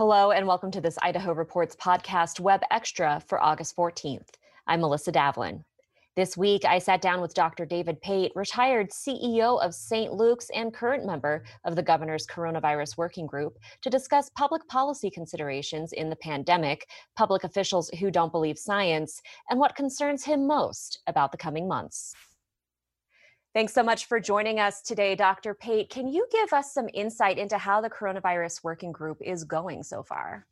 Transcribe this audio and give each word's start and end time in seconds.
Hello, 0.00 0.30
and 0.30 0.46
welcome 0.46 0.70
to 0.70 0.80
this 0.80 0.96
Idaho 1.02 1.34
Reports 1.34 1.76
podcast 1.76 2.40
web 2.40 2.62
extra 2.70 3.22
for 3.26 3.38
August 3.38 3.76
14th. 3.76 4.30
I'm 4.66 4.80
Melissa 4.80 5.12
Davlin. 5.12 5.62
This 6.16 6.38
week, 6.38 6.64
I 6.64 6.78
sat 6.78 7.02
down 7.02 7.20
with 7.20 7.34
Dr. 7.34 7.66
David 7.66 8.00
Pate, 8.00 8.32
retired 8.34 8.92
CEO 8.92 9.62
of 9.62 9.74
St. 9.74 10.14
Luke's 10.14 10.48
and 10.54 10.72
current 10.72 11.04
member 11.04 11.44
of 11.66 11.76
the 11.76 11.82
governor's 11.82 12.26
coronavirus 12.26 12.96
working 12.96 13.26
group, 13.26 13.58
to 13.82 13.90
discuss 13.90 14.30
public 14.30 14.66
policy 14.68 15.10
considerations 15.10 15.92
in 15.92 16.08
the 16.08 16.16
pandemic, 16.16 16.86
public 17.14 17.44
officials 17.44 17.90
who 18.00 18.10
don't 18.10 18.32
believe 18.32 18.58
science, 18.58 19.20
and 19.50 19.60
what 19.60 19.76
concerns 19.76 20.24
him 20.24 20.46
most 20.46 21.00
about 21.08 21.30
the 21.30 21.36
coming 21.36 21.68
months. 21.68 22.14
Thanks 23.52 23.74
so 23.74 23.82
much 23.82 24.06
for 24.06 24.20
joining 24.20 24.60
us 24.60 24.80
today, 24.80 25.16
Dr. 25.16 25.54
Pate. 25.54 25.90
Can 25.90 26.06
you 26.06 26.24
give 26.30 26.52
us 26.52 26.72
some 26.72 26.88
insight 26.94 27.36
into 27.36 27.58
how 27.58 27.80
the 27.80 27.90
coronavirus 27.90 28.62
working 28.62 28.92
group 28.92 29.18
is 29.20 29.42
going 29.42 29.82
so 29.82 30.04
far? 30.04 30.46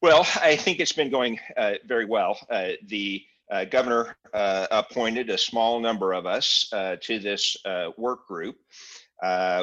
Well, 0.00 0.24
I 0.40 0.54
think 0.54 0.78
it's 0.78 0.92
been 0.92 1.10
going 1.10 1.40
uh, 1.56 1.74
very 1.86 2.04
well. 2.04 2.38
Uh, 2.48 2.70
the 2.86 3.24
uh, 3.50 3.64
governor 3.64 4.16
uh, 4.34 4.68
appointed 4.70 5.30
a 5.30 5.38
small 5.38 5.80
number 5.80 6.12
of 6.12 6.26
us 6.26 6.68
uh, 6.72 6.94
to 7.02 7.18
this 7.18 7.56
uh, 7.64 7.90
work 7.96 8.28
group. 8.28 8.56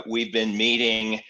we've 0.05 0.33
been 0.33 0.57
meeting 0.57 1.21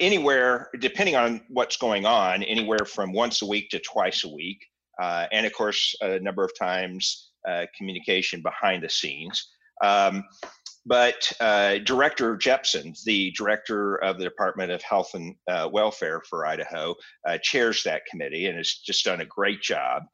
anywhere, 0.00 0.70
depending 0.80 1.14
on 1.14 1.42
what's 1.48 1.76
going 1.76 2.06
on, 2.06 2.42
anywhere 2.42 2.86
from 2.86 3.12
once 3.12 3.42
a 3.42 3.46
week 3.46 3.68
to 3.68 3.78
twice 3.80 4.24
a 4.24 4.28
week. 4.28 4.64
and 4.98 5.44
of 5.44 5.52
course, 5.52 5.94
a 6.00 6.18
number 6.20 6.42
of 6.42 6.56
times 6.58 7.27
uh, 7.48 7.66
communication 7.76 8.42
behind 8.42 8.82
the 8.82 8.90
scenes. 8.90 9.48
Um, 9.82 10.24
but 10.86 11.32
uh, 11.40 11.78
Director 11.84 12.36
Jeppesen, 12.36 12.96
the 13.04 13.30
director 13.32 13.96
of 13.96 14.18
the 14.18 14.24
Department 14.24 14.70
of 14.70 14.82
Health 14.82 15.10
and 15.14 15.34
uh, 15.46 15.68
Welfare 15.70 16.22
for 16.28 16.46
Idaho, 16.46 16.94
uh, 17.26 17.38
chairs 17.42 17.82
that 17.82 18.06
committee 18.10 18.46
and 18.46 18.56
has 18.56 18.72
just 18.72 19.04
done 19.04 19.20
a 19.20 19.26
great 19.26 19.60
job. 19.60 20.04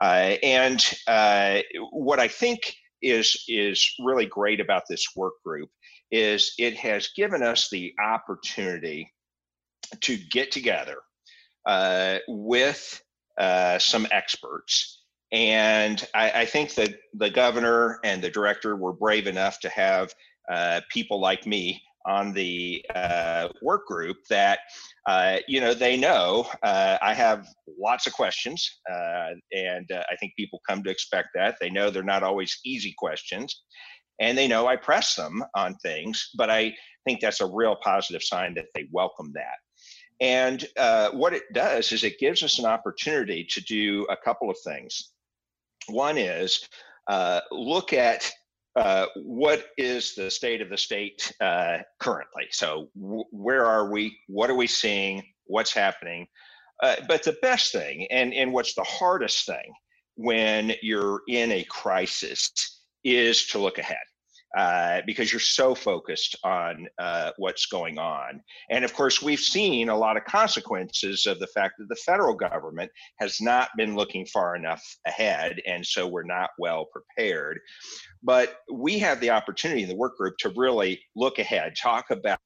Uh, 0.00 0.36
and 0.42 0.82
uh, 1.06 1.58
what 1.90 2.18
I 2.18 2.28
think 2.28 2.74
is 3.02 3.44
is 3.46 3.94
really 4.00 4.26
great 4.26 4.60
about 4.60 4.84
this 4.88 5.06
work 5.14 5.34
group 5.44 5.68
is 6.10 6.54
it 6.58 6.76
has 6.76 7.10
given 7.14 7.42
us 7.42 7.68
the 7.68 7.92
opportunity 8.02 9.12
to 10.00 10.16
get 10.16 10.50
together 10.50 10.96
with 12.26 13.02
some 13.78 14.06
experts 14.10 15.01
and 15.32 16.06
I, 16.14 16.42
I, 16.42 16.44
think 16.44 16.74
that 16.74 16.94
the 17.14 17.30
governor 17.30 17.98
and 18.04 18.22
the 18.22 18.30
director 18.30 18.76
were 18.76 18.92
brave 18.92 19.26
enough 19.26 19.60
to 19.60 19.70
have 19.70 20.14
uh, 20.50 20.82
people 20.90 21.20
like 21.20 21.46
me 21.46 21.82
on 22.06 22.32
the 22.32 22.84
uh, 22.94 23.48
work 23.62 23.86
group 23.86 24.18
that, 24.28 24.58
uh, 25.06 25.38
you 25.48 25.60
know, 25.60 25.72
they 25.72 25.96
know 25.96 26.46
uh, 26.62 26.98
I 27.00 27.14
have 27.14 27.46
lots 27.80 28.06
of 28.06 28.12
questions. 28.12 28.68
Uh, 28.90 29.30
and 29.52 29.90
uh, 29.90 30.02
I 30.10 30.16
think 30.16 30.34
people 30.36 30.60
come 30.68 30.82
to 30.82 30.90
expect 30.90 31.28
that. 31.34 31.56
They 31.60 31.70
know 31.70 31.90
they're 31.90 32.02
not 32.02 32.22
always 32.22 32.58
easy 32.64 32.94
questions. 32.98 33.62
And 34.20 34.36
they 34.36 34.46
know 34.46 34.66
I 34.66 34.76
press 34.76 35.14
them 35.14 35.42
on 35.56 35.74
things, 35.76 36.30
but 36.36 36.50
I 36.50 36.74
think 37.06 37.20
that's 37.20 37.40
a 37.40 37.46
real 37.46 37.76
positive 37.82 38.22
sign 38.22 38.54
that 38.54 38.66
they 38.74 38.86
welcome 38.92 39.32
that. 39.34 39.56
And 40.20 40.68
what 41.18 41.32
it 41.32 41.44
does 41.54 41.90
is 41.90 42.04
it 42.04 42.18
gives 42.20 42.42
us 42.42 42.58
an 42.58 42.66
opportunity 42.66 43.46
to 43.50 43.60
do 43.62 44.06
a 44.10 44.16
couple 44.16 44.50
of 44.50 44.56
things. 44.64 45.12
One 45.88 46.18
is 46.18 46.68
uh, 47.08 47.40
look 47.50 47.92
at 47.92 48.30
uh, 48.76 49.06
what 49.16 49.66
is 49.76 50.14
the 50.14 50.30
state 50.30 50.60
of 50.62 50.70
the 50.70 50.78
state 50.78 51.32
uh, 51.40 51.78
currently. 51.98 52.46
So, 52.50 52.88
w- 53.00 53.24
where 53.30 53.66
are 53.66 53.90
we? 53.90 54.16
What 54.28 54.50
are 54.50 54.54
we 54.54 54.66
seeing? 54.66 55.22
What's 55.44 55.74
happening? 55.74 56.26
Uh, 56.82 56.96
but 57.06 57.22
the 57.22 57.36
best 57.42 57.72
thing, 57.72 58.06
and, 58.10 58.32
and 58.32 58.52
what's 58.52 58.74
the 58.74 58.82
hardest 58.84 59.46
thing 59.46 59.72
when 60.16 60.72
you're 60.82 61.20
in 61.28 61.52
a 61.52 61.64
crisis, 61.64 62.50
is 63.04 63.46
to 63.48 63.58
look 63.58 63.78
ahead 63.78 63.98
uh, 64.56 65.00
because 65.06 65.32
you're 65.32 65.40
so 65.40 65.74
focused 65.74 66.36
on 66.44 66.86
uh, 66.98 67.30
what's 67.38 67.66
going 67.66 67.98
on. 67.98 68.42
And 68.70 68.84
of 68.84 68.94
course, 68.94 69.22
we've 69.22 69.40
seen 69.40 69.88
a 69.88 69.96
lot 69.96 70.16
of 70.16 70.24
consequences 70.24 71.26
of 71.26 71.38
the 71.38 71.46
fact 71.46 71.74
that 71.78 71.88
the 71.88 71.96
federal 71.96 72.34
government 72.34 72.90
has 73.18 73.40
not 73.40 73.70
been 73.76 73.96
looking 73.96 74.26
far 74.26 74.56
enough 74.56 74.82
ahead, 75.06 75.60
and 75.66 75.84
so 75.86 76.06
we're 76.06 76.22
not 76.22 76.50
well 76.58 76.86
prepared. 76.92 77.60
But 78.22 78.56
we 78.72 78.98
have 78.98 79.20
the 79.20 79.30
opportunity 79.30 79.82
in 79.82 79.88
the 79.88 79.96
work 79.96 80.16
group 80.16 80.36
to 80.40 80.52
really 80.56 81.00
look 81.16 81.38
ahead, 81.38 81.74
talk 81.80 82.10
about 82.10 82.38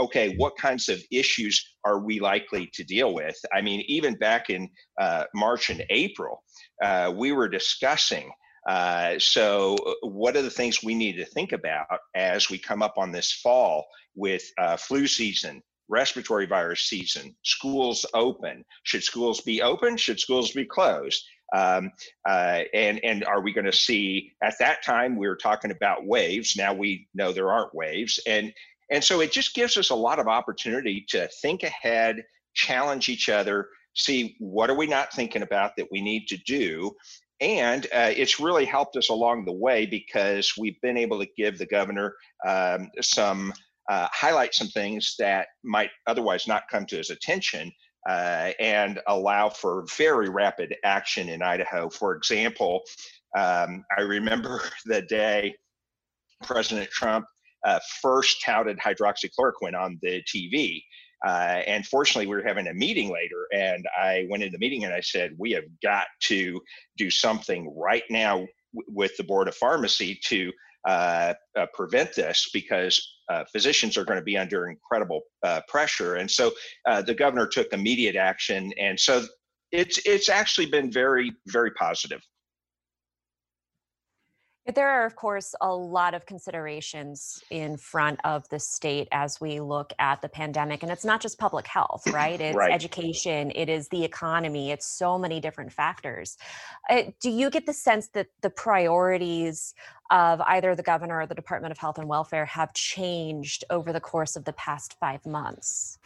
okay, 0.00 0.34
what 0.36 0.56
kinds 0.56 0.88
of 0.88 1.02
issues 1.12 1.76
are 1.84 2.00
we 2.00 2.20
likely 2.20 2.70
to 2.72 2.82
deal 2.82 3.12
with? 3.14 3.36
I 3.52 3.60
mean, 3.60 3.84
even 3.86 4.14
back 4.14 4.48
in 4.48 4.68
uh, 4.98 5.24
March 5.34 5.68
and 5.68 5.84
April, 5.90 6.42
uh, 6.82 7.12
we 7.14 7.32
were 7.32 7.48
discussing 7.48 8.30
uh, 8.70 9.18
so, 9.18 9.74
uh, 9.74 10.06
what 10.06 10.36
are 10.36 10.42
the 10.42 10.48
things 10.48 10.80
we 10.80 10.94
need 10.94 11.16
to 11.16 11.24
think 11.24 11.50
about 11.50 11.88
as 12.14 12.48
we 12.48 12.56
come 12.56 12.82
up 12.82 12.94
on 12.98 13.10
this 13.10 13.32
fall 13.32 13.84
with 14.14 14.44
uh, 14.58 14.76
flu 14.76 15.08
season, 15.08 15.60
respiratory 15.88 16.46
virus 16.46 16.82
season, 16.82 17.34
schools 17.42 18.06
open? 18.14 18.64
Should 18.84 19.02
schools 19.02 19.40
be 19.40 19.60
open? 19.60 19.96
Should 19.96 20.20
schools 20.20 20.52
be 20.52 20.64
closed? 20.64 21.20
Um, 21.52 21.90
uh, 22.28 22.60
and 22.72 23.00
and 23.02 23.24
are 23.24 23.40
we 23.40 23.52
going 23.52 23.64
to 23.64 23.72
see 23.72 24.30
at 24.40 24.54
that 24.60 24.84
time 24.84 25.16
we 25.16 25.26
were 25.26 25.34
talking 25.34 25.72
about 25.72 26.06
waves? 26.06 26.54
Now 26.56 26.72
we 26.72 27.08
know 27.12 27.32
there 27.32 27.50
aren't 27.50 27.74
waves, 27.74 28.20
and 28.24 28.52
and 28.88 29.02
so 29.02 29.20
it 29.20 29.32
just 29.32 29.52
gives 29.52 29.78
us 29.78 29.90
a 29.90 29.96
lot 29.96 30.20
of 30.20 30.28
opportunity 30.28 31.04
to 31.08 31.28
think 31.42 31.64
ahead, 31.64 32.22
challenge 32.54 33.08
each 33.08 33.28
other, 33.28 33.66
see 33.94 34.36
what 34.38 34.70
are 34.70 34.76
we 34.76 34.86
not 34.86 35.12
thinking 35.12 35.42
about 35.42 35.72
that 35.76 35.90
we 35.90 36.00
need 36.00 36.28
to 36.28 36.36
do 36.46 36.94
and 37.40 37.86
uh, 37.86 38.12
it's 38.14 38.38
really 38.38 38.64
helped 38.64 38.96
us 38.96 39.08
along 39.08 39.44
the 39.44 39.52
way 39.52 39.86
because 39.86 40.54
we've 40.58 40.80
been 40.82 40.96
able 40.96 41.18
to 41.18 41.28
give 41.36 41.58
the 41.58 41.66
governor 41.66 42.14
um, 42.46 42.90
some 43.00 43.52
uh, 43.88 44.06
highlight 44.12 44.54
some 44.54 44.68
things 44.68 45.14
that 45.18 45.48
might 45.64 45.90
otherwise 46.06 46.46
not 46.46 46.64
come 46.70 46.86
to 46.86 46.96
his 46.96 47.10
attention 47.10 47.72
uh, 48.08 48.52
and 48.60 49.00
allow 49.08 49.48
for 49.48 49.84
very 49.96 50.28
rapid 50.28 50.74
action 50.84 51.28
in 51.28 51.42
Idaho. 51.42 51.90
For 51.90 52.14
example, 52.14 52.82
um, 53.36 53.84
I 53.98 54.02
remember 54.02 54.62
the 54.84 55.02
day 55.02 55.54
President 56.42 56.88
Trump 56.90 57.26
uh, 57.64 57.78
first 58.00 58.42
touted 58.44 58.78
hydroxychloroquine 58.78 59.78
on 59.78 59.98
the 60.02 60.22
TV. 60.22 60.82
Uh, 61.26 61.62
and 61.66 61.86
fortunately, 61.86 62.26
we 62.26 62.34
were 62.34 62.46
having 62.46 62.68
a 62.68 62.74
meeting 62.74 63.10
later, 63.12 63.46
and 63.52 63.86
I 63.98 64.26
went 64.30 64.42
into 64.42 64.52
the 64.52 64.58
meeting 64.58 64.84
and 64.84 64.94
I 64.94 65.00
said, 65.00 65.32
"We 65.38 65.52
have 65.52 65.64
got 65.82 66.06
to 66.24 66.60
do 66.96 67.10
something 67.10 67.72
right 67.76 68.04
now 68.08 68.36
w- 68.36 68.48
with 68.88 69.16
the 69.16 69.24
board 69.24 69.48
of 69.48 69.54
pharmacy 69.54 70.18
to 70.24 70.52
uh, 70.88 71.34
uh, 71.58 71.66
prevent 71.74 72.14
this 72.14 72.48
because 72.54 73.06
uh, 73.28 73.44
physicians 73.52 73.98
are 73.98 74.04
going 74.04 74.18
to 74.18 74.24
be 74.24 74.38
under 74.38 74.70
incredible 74.70 75.20
uh, 75.42 75.60
pressure." 75.68 76.16
And 76.16 76.30
so 76.30 76.52
uh, 76.86 77.02
the 77.02 77.14
governor 77.14 77.46
took 77.46 77.72
immediate 77.72 78.16
action, 78.16 78.72
and 78.78 78.98
so 78.98 79.26
it's 79.72 79.98
it's 80.06 80.30
actually 80.30 80.66
been 80.66 80.90
very 80.90 81.32
very 81.48 81.72
positive. 81.72 82.22
There 84.74 84.88
are, 84.88 85.06
of 85.06 85.16
course, 85.16 85.54
a 85.60 85.74
lot 85.74 86.14
of 86.14 86.26
considerations 86.26 87.42
in 87.50 87.76
front 87.76 88.20
of 88.24 88.48
the 88.50 88.58
state 88.58 89.08
as 89.10 89.40
we 89.40 89.60
look 89.60 89.92
at 89.98 90.22
the 90.22 90.28
pandemic. 90.28 90.82
And 90.82 90.92
it's 90.92 91.04
not 91.04 91.20
just 91.20 91.38
public 91.38 91.66
health, 91.66 92.06
right? 92.08 92.40
It's 92.50 92.56
right. 92.56 92.72
education, 92.72 93.52
it 93.54 93.68
is 93.68 93.88
the 93.88 94.02
economy, 94.02 94.70
it's 94.70 94.86
so 94.86 95.18
many 95.18 95.40
different 95.40 95.72
factors. 95.72 96.38
Uh, 96.88 97.02
do 97.20 97.30
you 97.30 97.50
get 97.50 97.66
the 97.66 97.72
sense 97.72 98.08
that 98.08 98.28
the 98.40 98.50
priorities 98.50 99.74
of 100.10 100.40
either 100.42 100.74
the 100.74 100.82
governor 100.82 101.20
or 101.20 101.26
the 101.26 101.34
Department 101.34 101.70
of 101.70 101.78
Health 101.78 101.98
and 101.98 102.08
Welfare 102.08 102.46
have 102.46 102.72
changed 102.72 103.64
over 103.68 103.92
the 103.92 104.00
course 104.00 104.36
of 104.36 104.44
the 104.44 104.52
past 104.54 104.96
five 104.98 105.24
months? 105.26 105.98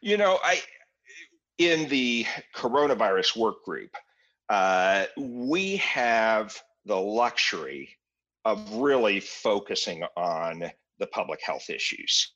You 0.00 0.16
know, 0.16 0.38
I 0.42 0.60
in 1.58 1.88
the 1.88 2.26
coronavirus 2.54 3.36
work 3.36 3.64
group, 3.64 3.94
uh, 4.48 5.04
we 5.16 5.76
have 5.76 6.60
the 6.84 6.96
luxury 6.96 7.88
of 8.44 8.74
really 8.74 9.20
focusing 9.20 10.02
on 10.16 10.70
the 10.98 11.06
public 11.08 11.40
health 11.42 11.68
issues. 11.70 12.32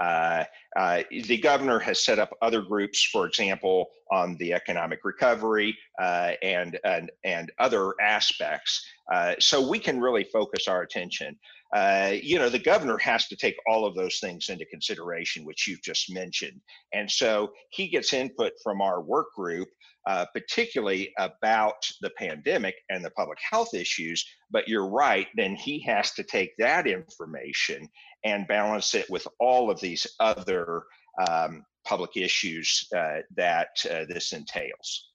Uh, 0.00 0.44
uh, 0.76 1.02
the 1.10 1.36
governor 1.38 1.78
has 1.78 2.02
set 2.02 2.18
up 2.18 2.30
other 2.40 2.62
groups, 2.62 3.04
for 3.12 3.26
example, 3.26 3.86
on 4.10 4.34
the 4.36 4.52
economic 4.52 5.00
recovery 5.04 5.76
uh, 6.00 6.32
and, 6.42 6.78
and, 6.84 7.10
and 7.24 7.52
other 7.58 7.94
aspects. 8.00 8.82
Uh, 9.12 9.34
so 9.38 9.68
we 9.68 9.78
can 9.78 10.00
really 10.00 10.24
focus 10.24 10.66
our 10.68 10.82
attention. 10.82 11.38
Uh, 11.76 12.14
you 12.20 12.38
know, 12.38 12.48
the 12.48 12.58
governor 12.58 12.98
has 12.98 13.28
to 13.28 13.36
take 13.36 13.56
all 13.68 13.86
of 13.86 13.94
those 13.94 14.18
things 14.18 14.48
into 14.48 14.64
consideration, 14.66 15.44
which 15.44 15.68
you've 15.68 15.82
just 15.82 16.12
mentioned. 16.12 16.60
And 16.92 17.08
so 17.08 17.52
he 17.70 17.86
gets 17.86 18.12
input 18.12 18.52
from 18.62 18.80
our 18.80 19.02
work 19.02 19.26
group 19.36 19.68
uh, 20.06 20.26
particularly 20.32 21.12
about 21.18 21.88
the 22.00 22.10
pandemic 22.18 22.74
and 22.88 23.04
the 23.04 23.10
public 23.10 23.38
health 23.48 23.74
issues. 23.74 24.24
But 24.50 24.68
you're 24.68 24.88
right, 24.88 25.28
then 25.36 25.54
he 25.54 25.80
has 25.82 26.12
to 26.12 26.22
take 26.22 26.52
that 26.58 26.86
information 26.86 27.88
and 28.24 28.48
balance 28.48 28.94
it 28.94 29.08
with 29.10 29.26
all 29.38 29.70
of 29.70 29.80
these 29.80 30.06
other 30.18 30.84
um, 31.28 31.64
public 31.84 32.16
issues 32.16 32.86
uh, 32.96 33.18
that 33.36 33.68
uh, 33.90 34.04
this 34.08 34.32
entails. 34.32 35.10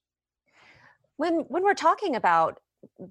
When 1.18 1.46
when 1.48 1.64
we're 1.64 1.74
talking 1.74 2.16
about 2.16 2.60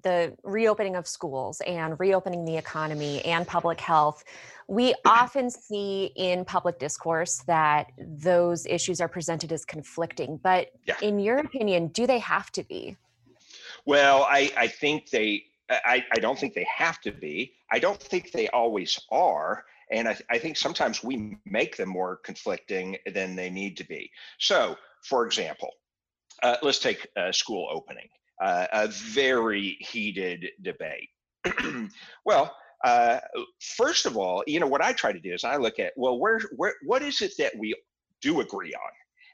the 0.03 0.35
reopening 0.43 0.95
of 0.95 1.07
schools 1.07 1.61
and 1.67 1.99
reopening 1.99 2.45
the 2.45 2.57
economy 2.57 3.23
and 3.25 3.47
public 3.47 3.79
health, 3.79 4.23
we 4.67 4.93
often 5.05 5.49
see 5.49 6.11
in 6.15 6.45
public 6.45 6.79
discourse 6.79 7.41
that 7.47 7.91
those 7.97 8.65
issues 8.65 9.01
are 9.01 9.07
presented 9.07 9.51
as 9.51 9.65
conflicting. 9.65 10.37
But 10.41 10.69
yeah. 10.85 10.95
in 11.01 11.19
your 11.19 11.37
opinion, 11.37 11.87
do 11.87 12.07
they 12.07 12.19
have 12.19 12.51
to 12.53 12.63
be? 12.63 12.97
Well, 13.85 14.25
I, 14.29 14.51
I 14.57 14.67
think 14.67 15.09
they, 15.09 15.43
I, 15.69 16.03
I 16.11 16.19
don't 16.19 16.37
think 16.37 16.53
they 16.53 16.67
have 16.75 17.01
to 17.01 17.11
be. 17.11 17.53
I 17.71 17.79
don't 17.79 18.01
think 18.01 18.31
they 18.31 18.47
always 18.49 18.99
are. 19.11 19.65
And 19.91 20.07
I, 20.07 20.17
I 20.29 20.39
think 20.39 20.57
sometimes 20.57 21.03
we 21.03 21.37
make 21.45 21.77
them 21.77 21.89
more 21.89 22.17
conflicting 22.17 22.97
than 23.13 23.35
they 23.35 23.49
need 23.49 23.77
to 23.77 23.83
be. 23.83 24.09
So, 24.39 24.75
for 25.03 25.25
example, 25.25 25.71
uh, 26.43 26.57
let's 26.61 26.79
take 26.79 27.07
uh, 27.15 27.31
school 27.31 27.67
opening, 27.71 28.07
uh, 28.41 28.67
a 28.71 28.87
very 28.87 29.77
heated 29.79 30.47
debate. 30.61 31.09
well, 32.25 32.55
uh, 32.83 33.19
first 33.77 34.05
of 34.05 34.17
all, 34.17 34.43
you 34.47 34.59
know 34.59 34.67
what 34.67 34.81
I 34.81 34.93
try 34.93 35.11
to 35.11 35.19
do 35.19 35.33
is 35.33 35.43
I 35.43 35.57
look 35.57 35.79
at 35.79 35.93
well, 35.95 36.19
where, 36.19 36.41
where, 36.55 36.73
what 36.85 37.01
is 37.01 37.21
it 37.21 37.33
that 37.39 37.53
we 37.57 37.75
do 38.21 38.41
agree 38.41 38.73
on? 38.73 38.91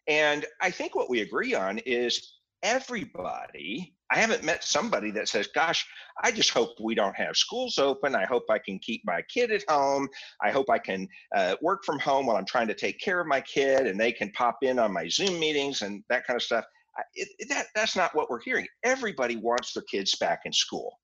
And 0.07 0.45
I 0.61 0.71
think 0.71 0.95
what 0.95 1.09
we 1.09 1.21
agree 1.21 1.53
on 1.53 1.79
is 1.79 2.39
everybody 2.63 3.95
I 4.11 4.17
haven't 4.17 4.43
met 4.43 4.63
somebody 4.63 5.09
that 5.11 5.29
says, 5.29 5.47
Gosh, 5.47 5.87
I 6.21 6.31
just 6.31 6.49
hope 6.49 6.71
we 6.81 6.93
don't 6.93 7.15
have 7.15 7.37
schools 7.37 7.79
open. 7.79 8.13
I 8.13 8.25
hope 8.25 8.43
I 8.49 8.59
can 8.59 8.77
keep 8.77 9.01
my 9.05 9.21
kid 9.33 9.51
at 9.51 9.63
home. 9.69 10.09
I 10.41 10.51
hope 10.51 10.69
I 10.69 10.79
can 10.79 11.07
uh, 11.33 11.55
work 11.61 11.85
from 11.85 11.97
home 11.97 12.25
while 12.25 12.35
I'm 12.35 12.45
trying 12.45 12.67
to 12.67 12.73
take 12.73 12.99
care 12.99 13.21
of 13.21 13.27
my 13.27 13.39
kid 13.39 13.87
and 13.87 13.97
they 13.97 14.11
can 14.11 14.29
pop 14.33 14.57
in 14.63 14.79
on 14.79 14.91
my 14.91 15.07
Zoom 15.07 15.39
meetings 15.39 15.81
and 15.81 16.03
that 16.09 16.27
kind 16.27 16.35
of 16.35 16.43
stuff. 16.43 16.65
It, 17.13 17.29
it, 17.39 17.49
that, 17.49 17.67
that's 17.75 17.95
not 17.95 18.15
what 18.15 18.29
we're 18.29 18.41
hearing. 18.41 18.67
Everybody 18.83 19.35
wants 19.37 19.73
their 19.73 19.83
kids 19.83 20.15
back 20.15 20.41
in 20.45 20.53
school. 20.53 20.99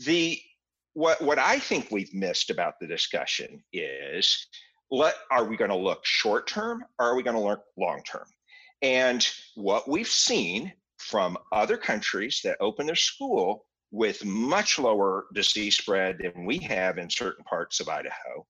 The 0.00 0.38
what, 0.94 1.20
what 1.20 1.38
I 1.38 1.58
think 1.58 1.90
we've 1.90 2.12
missed 2.14 2.50
about 2.50 2.74
the 2.80 2.86
discussion 2.86 3.62
is 3.72 4.46
what 4.88 5.14
are 5.30 5.44
we 5.44 5.56
going 5.56 5.70
to 5.70 5.76
look 5.76 6.04
short 6.04 6.46
term 6.46 6.82
or 6.98 7.06
are 7.06 7.16
we 7.16 7.22
going 7.22 7.36
to 7.36 7.42
look 7.42 7.62
long 7.76 8.02
term? 8.02 8.26
And 8.82 9.26
what 9.54 9.88
we've 9.88 10.08
seen 10.08 10.72
from 10.98 11.36
other 11.52 11.76
countries 11.76 12.40
that 12.44 12.56
open 12.60 12.86
their 12.86 12.94
school 12.94 13.66
with 13.90 14.24
much 14.24 14.78
lower 14.78 15.26
disease 15.34 15.76
spread 15.76 16.18
than 16.18 16.44
we 16.44 16.58
have 16.58 16.98
in 16.98 17.08
certain 17.08 17.44
parts 17.44 17.80
of 17.80 17.88
Idaho 17.88 18.46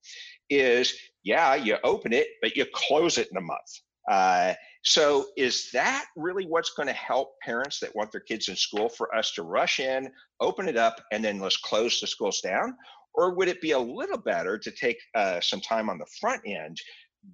is 0.49 0.93
yeah, 1.23 1.55
you 1.55 1.77
open 1.83 2.13
it, 2.13 2.27
but 2.41 2.55
you 2.55 2.65
close 2.73 3.17
it 3.17 3.27
in 3.31 3.37
a 3.37 3.41
month. 3.41 3.81
Uh, 4.07 4.53
so, 4.83 5.25
is 5.35 5.69
that 5.73 6.05
really 6.15 6.45
what's 6.45 6.69
going 6.69 6.87
to 6.87 6.93
help 6.93 7.39
parents 7.41 7.79
that 7.79 7.95
want 7.95 8.11
their 8.11 8.21
kids 8.21 8.47
in 8.47 8.55
school 8.55 8.87
for 8.87 9.13
us 9.13 9.33
to 9.33 9.43
rush 9.43 9.79
in, 9.79 10.09
open 10.39 10.69
it 10.69 10.77
up, 10.77 11.01
and 11.11 11.23
then 11.23 11.39
let's 11.39 11.57
close 11.57 11.99
the 11.99 12.07
schools 12.07 12.39
down? 12.39 12.75
Or 13.13 13.35
would 13.35 13.47
it 13.47 13.61
be 13.61 13.71
a 13.71 13.79
little 13.79 14.17
better 14.17 14.57
to 14.57 14.71
take 14.71 14.97
uh, 15.15 15.41
some 15.41 15.59
time 15.59 15.89
on 15.89 15.97
the 15.97 16.05
front 16.21 16.41
end, 16.45 16.77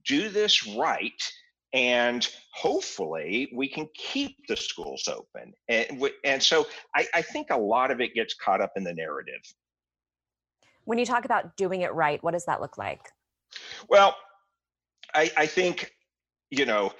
do 0.06 0.30
this 0.30 0.66
right, 0.66 1.12
and 1.74 2.28
hopefully 2.54 3.52
we 3.54 3.68
can 3.68 3.90
keep 3.96 4.38
the 4.48 4.56
schools 4.56 5.08
open. 5.08 5.54
And, 5.68 6.02
and 6.24 6.42
so 6.42 6.68
I, 6.96 7.08
I 7.14 7.22
think 7.22 7.48
a 7.50 7.58
lot 7.58 7.92
of 7.92 8.00
it 8.00 8.14
gets 8.14 8.36
caught 8.36 8.62
up 8.62 8.74
in 8.76 8.84
the 8.84 8.94
narrative. 8.94 9.42
When 10.86 11.00
you 11.00 11.06
talk 11.06 11.26
about 11.26 11.58
doing 11.58 11.82
it 11.82 11.94
right, 11.94 12.24
what 12.24 12.32
does 12.32 12.46
that 12.46 12.62
look 12.62 12.78
like? 12.78 13.02
Well, 13.90 14.16
I, 15.16 15.32
I 15.36 15.46
think, 15.48 15.92
you 16.54 16.66
know, 16.66 16.92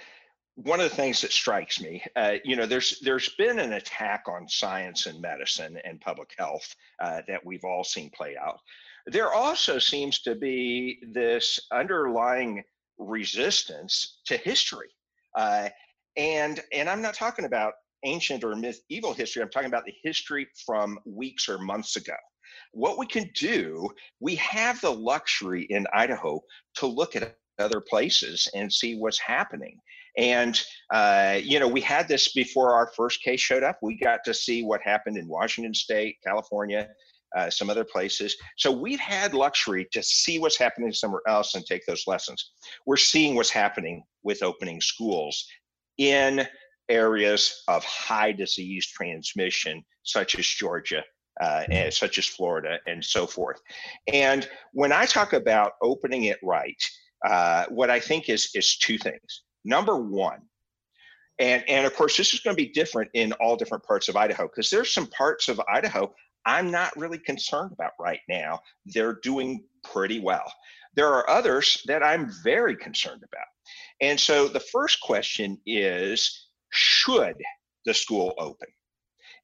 one 0.56 0.80
of 0.80 0.90
the 0.90 0.96
things 0.96 1.22
that 1.22 1.32
strikes 1.32 1.80
me, 1.80 2.04
uh, 2.16 2.34
you 2.44 2.56
know, 2.56 2.66
there's 2.66 3.00
there's 3.02 3.30
been 3.38 3.60
an 3.60 3.74
attack 3.74 4.24
on 4.28 4.48
science 4.48 5.06
and 5.06 5.22
medicine 5.22 5.80
and 5.84 6.02
public 6.02 6.34
health 6.38 6.76
uh, 7.02 7.22
that 7.28 7.46
we've 7.46 7.64
all 7.64 7.84
seen 7.84 8.10
play 8.16 8.36
out. 8.36 8.60
There 9.06 9.34
also 9.34 9.80
seems 9.80 10.22
to 10.22 10.36
be 10.36 11.00
this 11.12 11.60
underlying 11.72 12.64
resistance 12.98 14.22
to 14.26 14.38
history. 14.38 14.90
Uh, 15.36 15.70
and 16.18 16.60
and 16.72 16.90
I'm 16.90 17.02
not 17.02 17.14
talking 17.16 17.46
about 17.46 17.74
ancient 18.04 18.44
or 18.44 18.56
medieval 18.56 19.14
history. 19.14 19.42
I'm 19.42 19.50
talking 19.50 19.70
about 19.70 19.86
the 19.86 19.96
history 20.04 20.48
from 20.66 21.00
weeks 21.06 21.48
or 21.48 21.58
months 21.60 21.96
ago. 21.96 22.16
What 22.72 22.98
we 22.98 23.06
can 23.06 23.30
do, 23.36 23.90
we 24.20 24.36
have 24.36 24.82
the 24.82 24.92
luxury 24.92 25.66
in 25.70 25.86
Idaho 25.94 26.42
to 26.76 26.88
look 26.88 27.16
at 27.16 27.38
other 27.60 27.82
places 27.82 28.48
and 28.54 28.72
see 28.72 28.96
what's 28.96 29.20
happening. 29.20 29.80
And 30.18 30.62
uh, 30.92 31.40
you 31.42 31.60
know, 31.60 31.68
we 31.68 31.82
had 31.82 32.08
this 32.08 32.34
before 32.34 32.74
our 32.74 32.92
first 32.96 33.22
case 33.24 33.40
showed 33.40 33.64
up. 33.64 33.80
We 33.82 33.98
got 33.98 34.24
to 34.26 34.34
see 34.34 34.64
what 34.64 34.82
happened 34.82 35.18
in 35.18 35.28
Washington 35.28 35.74
State, 35.74 36.18
California, 36.24 36.90
uh, 37.36 37.50
some 37.50 37.70
other 37.70 37.84
places. 37.84 38.36
So 38.58 38.72
we've 38.72 39.00
had 39.00 39.34
luxury 39.34 39.88
to 39.92 40.04
see 40.04 40.40
what's 40.40 40.58
happening 40.58 40.92
somewhere 40.94 41.22
else 41.28 41.56
and 41.56 41.66
take 41.66 41.86
those 41.86 42.04
lessons. 42.06 42.52
We're 42.86 42.98
seeing 42.98 43.36
what's 43.36 43.50
happening 43.50 44.04
with 44.24 44.44
opening 44.44 44.82
schools 44.82 45.46
in 45.98 46.48
areas 46.90 47.64
of 47.68 47.84
high 47.84 48.32
disease 48.34 48.86
transmission, 48.88 49.84
such 50.04 50.38
as 50.38 50.46
Georgia, 50.46 51.04
uh, 51.42 51.64
and 51.72 51.92
such 51.94 52.18
as 52.18 52.28
Florida, 52.28 52.78
and 52.86 53.04
so 53.04 53.26
forth. 53.26 53.60
And 54.12 54.48
when 54.74 54.92
I 54.92 55.06
talk 55.06 55.34
about 55.34 55.74
opening 55.82 56.26
it 56.26 56.38
right, 56.44 56.82
uh, 57.26 57.66
what 57.70 57.90
I 57.90 58.00
think 58.00 58.30
is 58.30 58.50
is 58.54 58.78
two 58.78 58.98
things. 58.98 59.44
Number 59.66 59.98
one, 59.98 60.42
and 61.40 61.64
and 61.68 61.86
of 61.86 61.96
course 61.96 62.18
this 62.18 62.34
is 62.34 62.42
going 62.42 62.56
to 62.56 62.64
be 62.64 62.70
different 62.70 63.10
in 63.14 63.34
all 63.34 63.56
different 63.56 63.84
parts 63.84 64.10
of 64.10 64.16
Idaho 64.16 64.44
because 64.48 64.70
there's 64.70 64.94
some 64.94 65.08
parts 65.08 65.48
of 65.48 65.62
Idaho 65.72 66.14
I'm 66.46 66.72
not 66.72 66.96
really 66.98 67.20
concerned 67.20 67.72
about 67.72 67.94
right 68.00 68.20
now. 68.28 68.60
They're 68.86 69.20
doing 69.24 69.64
pretty 69.84 70.20
well. 70.20 70.52
There 70.96 71.08
are 71.08 71.30
others 71.30 71.82
that 71.86 72.04
I'm 72.04 72.32
very 72.44 72.76
concerned 72.76 73.24
about. 73.24 73.48
And 74.02 74.20
so 74.20 74.48
the 74.48 74.60
first 74.60 75.00
question 75.02 75.60
is 75.66 76.48
should 76.70 77.36
the 77.86 77.94
school 77.94 78.34
open? 78.38 78.68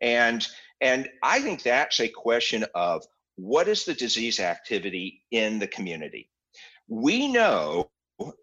And 0.01 0.47
and 0.81 1.09
I 1.23 1.41
think 1.41 1.63
that's 1.63 1.99
a 1.99 2.07
question 2.07 2.65
of 2.73 3.03
what 3.35 3.67
is 3.67 3.85
the 3.85 3.93
disease 3.93 4.39
activity 4.39 5.23
in 5.31 5.59
the 5.59 5.67
community? 5.67 6.29
We 6.89 7.31
know 7.31 7.89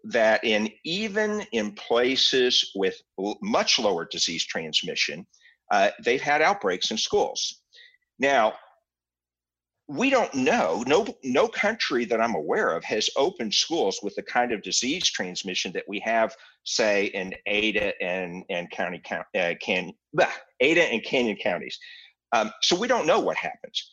that 0.05 0.43
in 0.43 0.69
even 0.83 1.41
in 1.51 1.73
places 1.73 2.71
with 2.75 2.95
much 3.41 3.77
lower 3.77 4.05
disease 4.05 4.45
transmission, 4.45 5.27
uh, 5.71 5.89
they've 6.03 6.21
had 6.21 6.41
outbreaks 6.41 6.91
in 6.91 6.97
schools. 6.97 7.61
Now, 8.19 8.53
we 9.89 10.09
don't 10.09 10.33
know. 10.33 10.83
No, 10.85 11.07
no 11.23 11.47
country 11.47 12.03
that 12.05 12.19
I'm 12.19 12.35
aware 12.35 12.75
of 12.75 12.83
has 12.83 13.09
opened 13.15 13.53
schools 13.53 13.99
with 14.03 14.15
the 14.15 14.23
kind 14.23 14.51
of 14.51 14.61
disease 14.61 15.09
transmission 15.09 15.71
that 15.73 15.87
we 15.87 15.99
have, 15.99 16.35
say, 16.63 17.05
in 17.05 17.33
Ada 17.45 18.01
and 18.03 18.43
and 18.49 18.69
county 18.71 19.01
uh, 19.37 19.53
can 19.61 19.93
Ada 20.59 20.83
and 20.83 21.03
Canyon 21.03 21.37
counties. 21.41 21.79
Um, 22.33 22.51
so 22.61 22.75
we 22.75 22.87
don't 22.87 23.07
know 23.07 23.21
what 23.21 23.37
happens. 23.37 23.91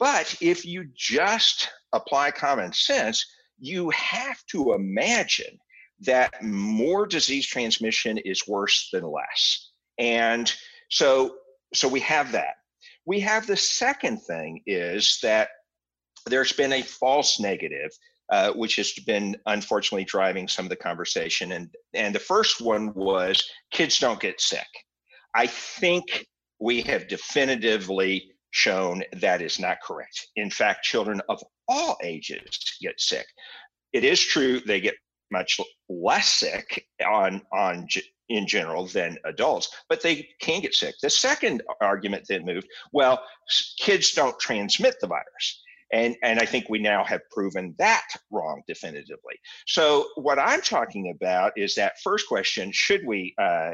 But 0.00 0.34
if 0.40 0.64
you 0.64 0.88
just 0.96 1.68
apply 1.92 2.32
common 2.32 2.72
sense, 2.72 3.24
you 3.60 3.90
have 3.90 4.38
to 4.50 4.72
imagine 4.72 5.58
that 6.00 6.42
more 6.42 7.06
disease 7.06 7.46
transmission 7.46 8.18
is 8.18 8.48
worse 8.48 8.88
than 8.92 9.04
less. 9.04 9.70
And 9.98 10.52
so 10.88 11.36
so 11.74 11.86
we 11.86 12.00
have 12.00 12.32
that. 12.32 12.54
We 13.06 13.20
have 13.20 13.46
the 13.46 13.56
second 13.56 14.18
thing 14.22 14.62
is 14.66 15.18
that 15.22 15.50
there's 16.26 16.52
been 16.52 16.72
a 16.72 16.82
false 16.82 17.38
negative, 17.38 17.90
uh, 18.30 18.52
which 18.52 18.76
has 18.76 18.92
been 19.06 19.36
unfortunately 19.46 20.04
driving 20.04 20.48
some 20.48 20.64
of 20.64 20.70
the 20.70 20.76
conversation. 20.76 21.52
And 21.52 21.70
and 21.94 22.14
the 22.14 22.20
first 22.20 22.60
one 22.60 22.92
was 22.94 23.42
kids 23.70 23.98
don't 23.98 24.20
get 24.20 24.40
sick. 24.40 24.66
I 25.34 25.46
think 25.46 26.26
we 26.58 26.82
have 26.82 27.08
definitively 27.08 28.32
shown 28.50 29.02
that 29.12 29.40
is 29.40 29.58
not 29.58 29.78
correct. 29.82 30.28
In 30.36 30.50
fact, 30.50 30.84
children 30.84 31.20
of 31.28 31.42
all 31.70 31.96
ages 32.02 32.76
get 32.82 33.00
sick. 33.00 33.26
It 33.92 34.04
is 34.04 34.20
true 34.20 34.60
they 34.60 34.80
get 34.80 34.96
much 35.32 35.60
less 35.88 36.28
sick 36.28 36.86
on 37.06 37.40
on 37.52 37.86
in 38.28 38.46
general 38.46 38.86
than 38.86 39.18
adults, 39.24 39.68
but 39.88 40.02
they 40.02 40.28
can 40.40 40.60
get 40.60 40.74
sick. 40.74 40.94
The 41.02 41.10
second 41.10 41.62
argument 41.80 42.26
that 42.28 42.44
moved, 42.44 42.68
well, 42.92 43.22
kids 43.78 44.12
don't 44.12 44.38
transmit 44.38 44.96
the 45.00 45.08
virus. 45.08 45.62
And, 45.92 46.14
and 46.22 46.38
I 46.38 46.46
think 46.46 46.66
we 46.68 46.78
now 46.78 47.02
have 47.02 47.20
proven 47.32 47.74
that 47.78 48.06
wrong 48.30 48.62
definitively. 48.68 49.34
So, 49.66 50.06
what 50.14 50.38
I'm 50.38 50.60
talking 50.60 51.10
about 51.10 51.52
is 51.56 51.74
that 51.74 52.00
first 52.04 52.28
question 52.28 52.70
should 52.72 53.04
we 53.04 53.34
uh, 53.38 53.72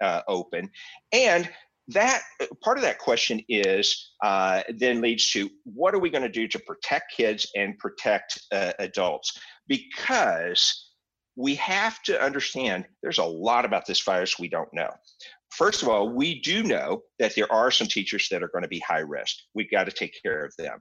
uh, 0.00 0.22
open? 0.26 0.70
And 1.12 1.50
that 1.88 2.22
part 2.62 2.78
of 2.78 2.82
that 2.82 2.98
question 2.98 3.40
is 3.48 4.12
uh, 4.22 4.62
then 4.76 5.00
leads 5.00 5.30
to 5.32 5.50
what 5.64 5.94
are 5.94 5.98
we 5.98 6.10
going 6.10 6.22
to 6.22 6.28
do 6.28 6.46
to 6.48 6.58
protect 6.60 7.12
kids 7.16 7.50
and 7.56 7.78
protect 7.78 8.40
uh, 8.52 8.72
adults? 8.78 9.38
Because 9.66 10.90
we 11.36 11.54
have 11.56 12.02
to 12.02 12.22
understand 12.22 12.86
there's 13.02 13.18
a 13.18 13.24
lot 13.24 13.64
about 13.64 13.86
this 13.86 14.02
virus 14.02 14.38
we 14.38 14.48
don't 14.48 14.72
know. 14.72 14.90
First 15.50 15.82
of 15.82 15.88
all, 15.88 16.08
we 16.14 16.40
do 16.40 16.62
know 16.62 17.02
that 17.18 17.34
there 17.34 17.50
are 17.52 17.70
some 17.70 17.88
teachers 17.88 18.28
that 18.30 18.42
are 18.42 18.50
going 18.52 18.62
to 18.62 18.68
be 18.68 18.80
high 18.80 19.00
risk. 19.00 19.36
We've 19.54 19.70
got 19.70 19.84
to 19.84 19.92
take 19.92 20.14
care 20.22 20.44
of 20.44 20.54
them. 20.58 20.78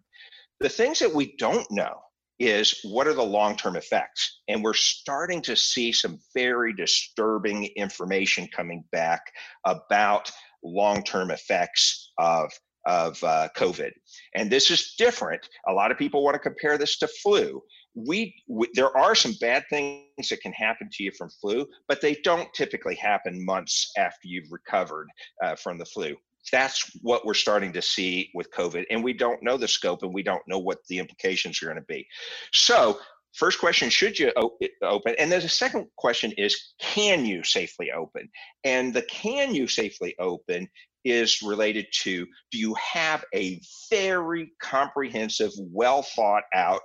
The 0.59 0.69
things 0.69 0.99
that 0.99 1.13
we 1.13 1.35
don't 1.37 1.69
know 1.71 1.95
is 2.39 2.79
what 2.83 3.07
are 3.07 3.13
the 3.13 3.23
long 3.23 3.57
term 3.57 3.75
effects? 3.75 4.41
And 4.47 4.63
we're 4.63 4.73
starting 4.73 5.41
to 5.43 5.55
see 5.55 5.91
some 5.91 6.19
very 6.33 6.73
disturbing 6.73 7.65
information 7.75 8.47
coming 8.55 8.83
back 8.91 9.21
about 9.65 10.31
long 10.63 11.03
term 11.03 11.31
effects 11.31 12.11
of 12.17 12.51
of 12.85 13.23
uh, 13.23 13.47
COVID. 13.55 13.91
And 14.35 14.49
this 14.49 14.71
is 14.71 14.95
different. 14.97 15.47
A 15.67 15.73
lot 15.73 15.91
of 15.91 15.97
people 15.97 16.23
want 16.23 16.35
to 16.35 16.39
compare 16.39 16.77
this 16.77 16.97
to 16.99 17.07
flu. 17.21 17.61
We, 17.93 18.33
we, 18.47 18.67
there 18.73 18.95
are 18.97 19.15
some 19.15 19.33
bad 19.41 19.63
things 19.69 20.29
that 20.29 20.41
can 20.41 20.53
happen 20.53 20.89
to 20.93 21.03
you 21.03 21.11
from 21.17 21.29
flu, 21.41 21.67
but 21.87 22.01
they 22.01 22.15
don't 22.23 22.51
typically 22.53 22.95
happen 22.95 23.43
months 23.45 23.91
after 23.97 24.27
you've 24.27 24.51
recovered 24.51 25.07
uh, 25.43 25.55
from 25.55 25.77
the 25.77 25.85
flu. 25.85 26.15
That's 26.51 26.89
what 27.01 27.25
we're 27.25 27.33
starting 27.33 27.73
to 27.73 27.81
see 27.81 28.31
with 28.33 28.51
COVID, 28.51 28.85
and 28.89 29.03
we 29.03 29.13
don't 29.13 29.43
know 29.43 29.57
the 29.57 29.67
scope, 29.67 30.03
and 30.03 30.13
we 30.13 30.23
don't 30.23 30.41
know 30.47 30.57
what 30.57 30.79
the 30.87 30.97
implications 30.97 31.61
are 31.61 31.65
going 31.65 31.77
to 31.77 31.83
be. 31.83 32.07
So 32.53 32.97
first 33.33 33.59
question 33.59 33.89
should 33.89 34.17
you 34.17 34.31
open 34.35 35.15
and 35.19 35.31
then 35.31 35.41
the 35.41 35.49
second 35.49 35.85
question 35.97 36.31
is 36.37 36.73
can 36.79 37.25
you 37.25 37.43
safely 37.43 37.91
open 37.91 38.27
and 38.63 38.93
the 38.93 39.03
can 39.03 39.53
you 39.53 39.67
safely 39.67 40.15
open 40.19 40.67
is 41.05 41.41
related 41.41 41.87
to 41.91 42.25
do 42.51 42.57
you 42.57 42.75
have 42.75 43.23
a 43.33 43.61
very 43.89 44.51
comprehensive, 44.61 45.51
well 45.57 46.01
thought 46.01 46.43
out 46.53 46.81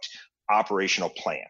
operational 0.50 1.10
plan? 1.10 1.44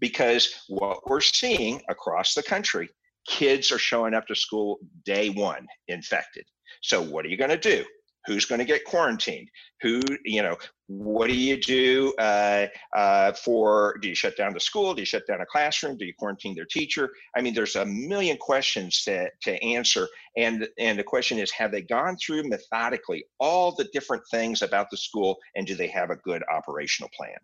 Because 0.00 0.64
what 0.68 1.08
we're 1.08 1.20
seeing 1.20 1.80
across 1.88 2.34
the 2.34 2.42
country, 2.42 2.88
kids 3.26 3.70
are 3.70 3.78
showing 3.78 4.14
up 4.14 4.26
to 4.26 4.34
school 4.34 4.78
day 5.04 5.30
one 5.30 5.66
infected. 5.88 6.44
So, 6.82 7.02
what 7.02 7.24
are 7.24 7.28
you 7.28 7.36
going 7.36 7.50
to 7.50 7.56
do? 7.56 7.84
Who's 8.26 8.44
going 8.44 8.58
to 8.58 8.64
get 8.64 8.84
quarantined? 8.84 9.48
Who 9.82 10.00
you 10.24 10.42
know 10.42 10.56
what 10.86 11.28
do 11.28 11.36
you 11.36 11.56
do 11.56 12.12
uh, 12.18 12.66
uh, 12.96 13.32
for 13.32 13.96
do 14.02 14.08
you 14.08 14.14
shut 14.14 14.36
down 14.36 14.52
the 14.52 14.60
school? 14.60 14.94
Do 14.94 15.02
you 15.02 15.06
shut 15.06 15.26
down 15.26 15.40
a 15.40 15.46
classroom? 15.46 15.96
Do 15.96 16.04
you 16.04 16.14
quarantine 16.18 16.54
their 16.54 16.66
teacher? 16.66 17.10
I 17.36 17.40
mean 17.40 17.54
there's 17.54 17.76
a 17.76 17.86
million 17.86 18.36
questions 18.36 19.02
to, 19.04 19.28
to 19.42 19.62
answer 19.62 20.08
and 20.36 20.68
and 20.78 20.98
the 20.98 21.04
question 21.04 21.38
is 21.38 21.50
have 21.52 21.72
they 21.72 21.82
gone 21.82 22.16
through 22.16 22.44
methodically 22.48 23.24
all 23.38 23.74
the 23.74 23.88
different 23.92 24.22
things 24.30 24.62
about 24.62 24.88
the 24.90 24.96
school 24.96 25.38
and 25.56 25.66
do 25.66 25.74
they 25.74 25.88
have 25.88 26.10
a 26.10 26.16
good 26.16 26.42
operational 26.50 27.10
plan? 27.16 27.38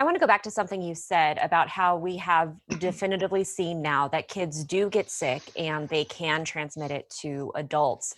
I 0.00 0.04
want 0.04 0.14
to 0.14 0.20
go 0.20 0.28
back 0.28 0.44
to 0.44 0.50
something 0.50 0.80
you 0.80 0.94
said 0.94 1.38
about 1.42 1.68
how 1.68 1.96
we 1.96 2.16
have 2.18 2.54
definitively 2.78 3.42
seen 3.42 3.82
now 3.82 4.06
that 4.08 4.28
kids 4.28 4.62
do 4.62 4.88
get 4.88 5.10
sick 5.10 5.42
and 5.56 5.88
they 5.88 6.04
can 6.04 6.44
transmit 6.44 6.92
it 6.92 7.10
to 7.20 7.50
adults. 7.56 8.14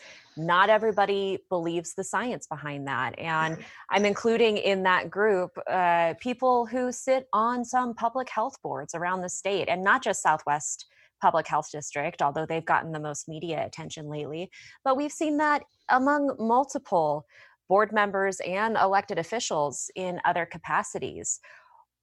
Not 0.47 0.70
everybody 0.70 1.38
believes 1.49 1.94
the 1.94 2.04
science 2.04 2.47
behind 2.47 2.87
that. 2.87 3.18
And 3.18 3.59
I'm 3.90 4.04
including 4.04 4.56
in 4.56 4.82
that 4.85 5.11
group 5.11 5.50
uh, 5.68 6.14
people 6.20 6.66
who 6.66 6.92
sit 6.92 7.28
on 7.32 7.64
some 7.64 7.94
public 7.94 8.28
health 8.28 8.56
boards 8.62 8.94
around 8.94 9.20
the 9.20 9.28
state 9.28 9.68
and 9.68 9.85
not 9.85 10.02
just 10.02 10.23
Southwest 10.23 10.87
Public 11.20 11.47
Health 11.47 11.68
District, 11.70 12.23
although 12.23 12.47
they've 12.47 12.64
gotten 12.64 12.92
the 12.92 13.00
most 13.00 13.28
media 13.28 13.64
attention 13.66 14.09
lately. 14.09 14.50
But 14.85 14.97
we've 14.97 15.12
seen 15.12 15.37
that 15.37 15.62
among 15.90 16.37
multiple 16.38 17.26
board 17.68 17.92
members 17.92 18.40
and 18.40 18.76
elected 18.76 19.18
officials 19.18 19.90
in 19.94 20.20
other 20.25 20.44
capacities 20.44 21.40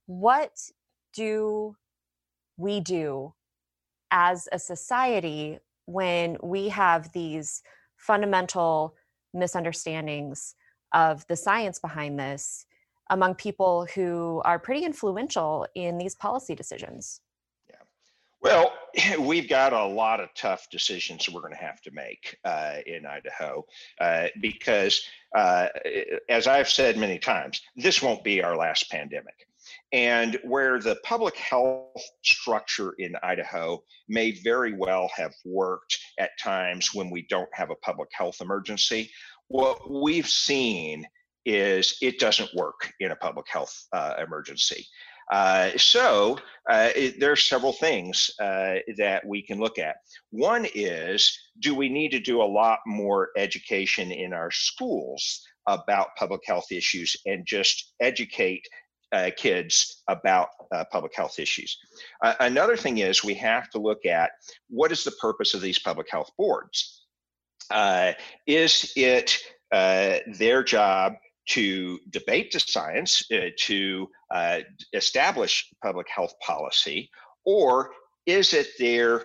what 0.08 0.54
do 1.14 1.76
we 2.56 2.80
do 2.80 3.34
as 4.10 4.48
a 4.52 4.58
society 4.58 5.60
when 5.86 6.38
we 6.42 6.70
have 6.70 7.12
these 7.12 7.62
fundamental 8.08 8.96
misunderstandings 9.34 10.56
of 10.94 11.28
the 11.28 11.36
science 11.36 11.78
behind 11.78 12.18
this 12.18 12.66
among 13.10 13.36
people 13.36 13.86
who 13.94 14.42
are 14.46 14.58
pretty 14.58 14.86
influential 14.86 15.68
in 15.76 15.98
these 15.98 16.16
policy 16.16 16.56
decisions? 16.56 17.22
Yeah. 17.70 17.76
Well, 18.42 18.74
we've 19.20 19.50
got 19.50 19.74
a 19.74 19.86
lot 19.86 20.22
of 20.22 20.34
tough 20.34 20.70
decisions 20.70 21.30
we're 21.30 21.42
going 21.42 21.54
to 21.54 21.60
have 21.60 21.82
to 21.82 21.92
make 21.92 22.38
uh, 22.46 22.78
in 22.86 23.06
Idaho 23.06 23.66
uh, 24.00 24.28
because, 24.42 25.02
uh, 25.36 25.68
as 26.30 26.48
I've 26.48 26.70
said 26.70 26.98
many 26.98 27.20
times, 27.20 27.62
this 27.76 28.02
won't 28.02 28.24
be 28.24 28.42
our 28.42 28.56
last 28.56 28.90
pandemic 28.90 29.48
and 29.94 30.38
where 30.44 30.80
the 30.80 30.98
public 31.04 31.36
health 31.38 32.02
structure 32.24 32.94
in 33.00 33.16
Idaho 33.24 33.82
may 34.10 34.32
very 34.32 34.74
well 34.74 35.10
have 35.16 35.34
worked 35.46 35.98
at 36.20 36.32
times 36.42 36.94
when 36.94 37.10
we 37.10 37.26
don't 37.30 37.50
have 37.54 37.70
a 37.70 37.76
public 37.76 38.10
health 38.14 38.38
emergency, 38.42 39.10
what 39.48 39.90
we've 39.90 40.28
seen 40.28 41.06
is 41.46 41.98
it 42.02 42.20
doesn't 42.20 42.54
work 42.54 42.92
in 43.00 43.12
a 43.12 43.16
public 43.16 43.48
health 43.50 43.74
uh, 43.94 44.16
emergency. 44.22 44.86
Uh, 45.32 45.72
so 45.78 46.38
uh, 46.70 46.90
it, 46.96 47.20
there 47.20 47.32
are 47.32 47.38
several 47.38 47.74
things 47.74 48.30
uh, 48.42 48.76
that 48.98 49.26
we 49.26 49.42
can 49.42 49.60
look 49.60 49.78
at. 49.78 49.98
One 50.32 50.66
is, 50.74 51.38
do 51.60 51.76
we 51.76 51.90
need 51.90 52.12
to 52.12 52.20
do 52.20 52.42
a 52.42 52.44
lot 52.44 52.80
more 52.86 53.30
education 53.38 54.12
in 54.12 54.34
our 54.34 54.52
schools 54.52 55.42
about 55.68 56.16
public 56.18 56.42
health 56.46 56.72
issues 56.72 57.16
and 57.26 57.46
just 57.46 57.94
educate 58.00 58.66
uh, 59.12 59.30
kids 59.38 60.04
about 60.08 60.50
uh, 60.74 60.84
public 60.92 61.16
health 61.16 61.40
issues. 61.40 61.78
Uh, 62.24 62.34
another 62.40 62.76
thing 62.76 62.98
is 62.98 63.24
we 63.24 63.34
have 63.34 63.70
to 63.70 63.80
look 63.80 64.06
at 64.06 64.32
what 64.70 64.92
is 64.92 65.04
the 65.04 65.12
purpose 65.12 65.54
of 65.54 65.62
these 65.62 65.80
public 65.80 66.08
health 66.10 66.30
boards? 66.38 67.06
Uh, 67.70 68.14
is 68.46 68.92
it 68.96 69.38
uh, 69.72 70.18
their 70.38 70.64
job 70.64 71.14
to 71.50 72.00
debate 72.10 72.52
the 72.52 72.60
science, 72.60 73.24
uh, 73.32 73.50
to 73.58 74.08
establish 74.94 75.70
public 75.82 76.08
health 76.10 76.34
policy, 76.46 77.10
or 77.46 77.92
is 78.26 78.54
it 78.54 78.68
their 78.78 79.24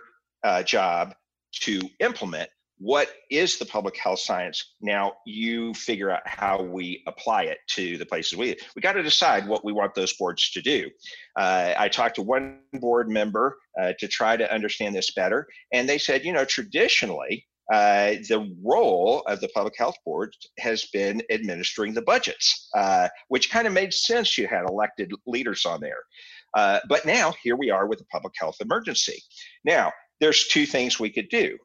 job 0.65 1.15
to 1.53 1.81
implement 1.99 2.49
what 2.83 3.09
is 3.31 3.59
the 3.59 3.65
public 3.65 3.97
health 3.97 4.19
science 4.19 4.75
now 4.81 5.12
you 5.25 5.73
figure 5.75 6.11
out 6.11 6.23
how 6.27 6.61
we 6.61 7.01
apply 7.07 7.45
it 7.45 7.59
to 7.69 7.97
the 7.97 8.05
places 8.07 8.37
we 8.37 8.57
we 8.75 8.83
got 8.83 8.95
to 8.95 9.03
decide 9.05 9.47
what 9.47 9.65
we 9.65 9.73
want 9.73 9.95
those 9.95 10.15
boards 10.15 10.51
to 10.51 10.61
do 10.61 10.91
uh, 11.39 11.73
i 11.79 11.89
talked 11.89 12.17
to 12.17 12.23
one 12.23 12.59
board 12.75 13.09
member 13.09 13.57
uh, 13.81 13.93
to 14.01 14.09
try 14.09 14.37
to 14.37 14.53
understand 14.53 14.97
this 14.97 15.12
better 15.15 15.47
and 15.73 15.89
they 15.89 15.99
said 15.99 16.25
you 16.25 16.33
know 16.33 16.45
traditionally 16.45 17.47
uh, 17.73 18.15
the 18.29 18.55
role 18.62 19.21
of 19.29 19.41
the 19.41 19.49
public 19.51 19.75
health 19.79 19.95
board 20.05 20.35
has 20.59 20.87
been 20.93 21.23
administering 21.31 21.95
the 21.95 22.03
budgets, 22.03 22.69
uh, 22.77 23.09
which 23.29 23.51
kind 23.51 23.67
of 23.67 23.73
made 23.73 23.95
sense. 23.95 24.37
You 24.37 24.49
had 24.49 24.69
elected 24.69 25.12
leaders 25.27 25.65
on 25.65 25.81
there. 25.81 26.03
Uh, 26.55 26.81
but 26.89 27.07
now 27.07 27.33
here 27.43 27.57
we 27.57 27.71
are 27.71 27.87
with 27.87 28.01
a 28.01 28.05
public 28.07 28.35
health 28.37 28.57
emergency. 28.61 29.23
Now, 29.65 29.93
there's 30.21 30.49
two 30.49 30.67
things 30.67 31.01
we 31.01 31.09
could 31.09 31.29
do. 31.31 31.57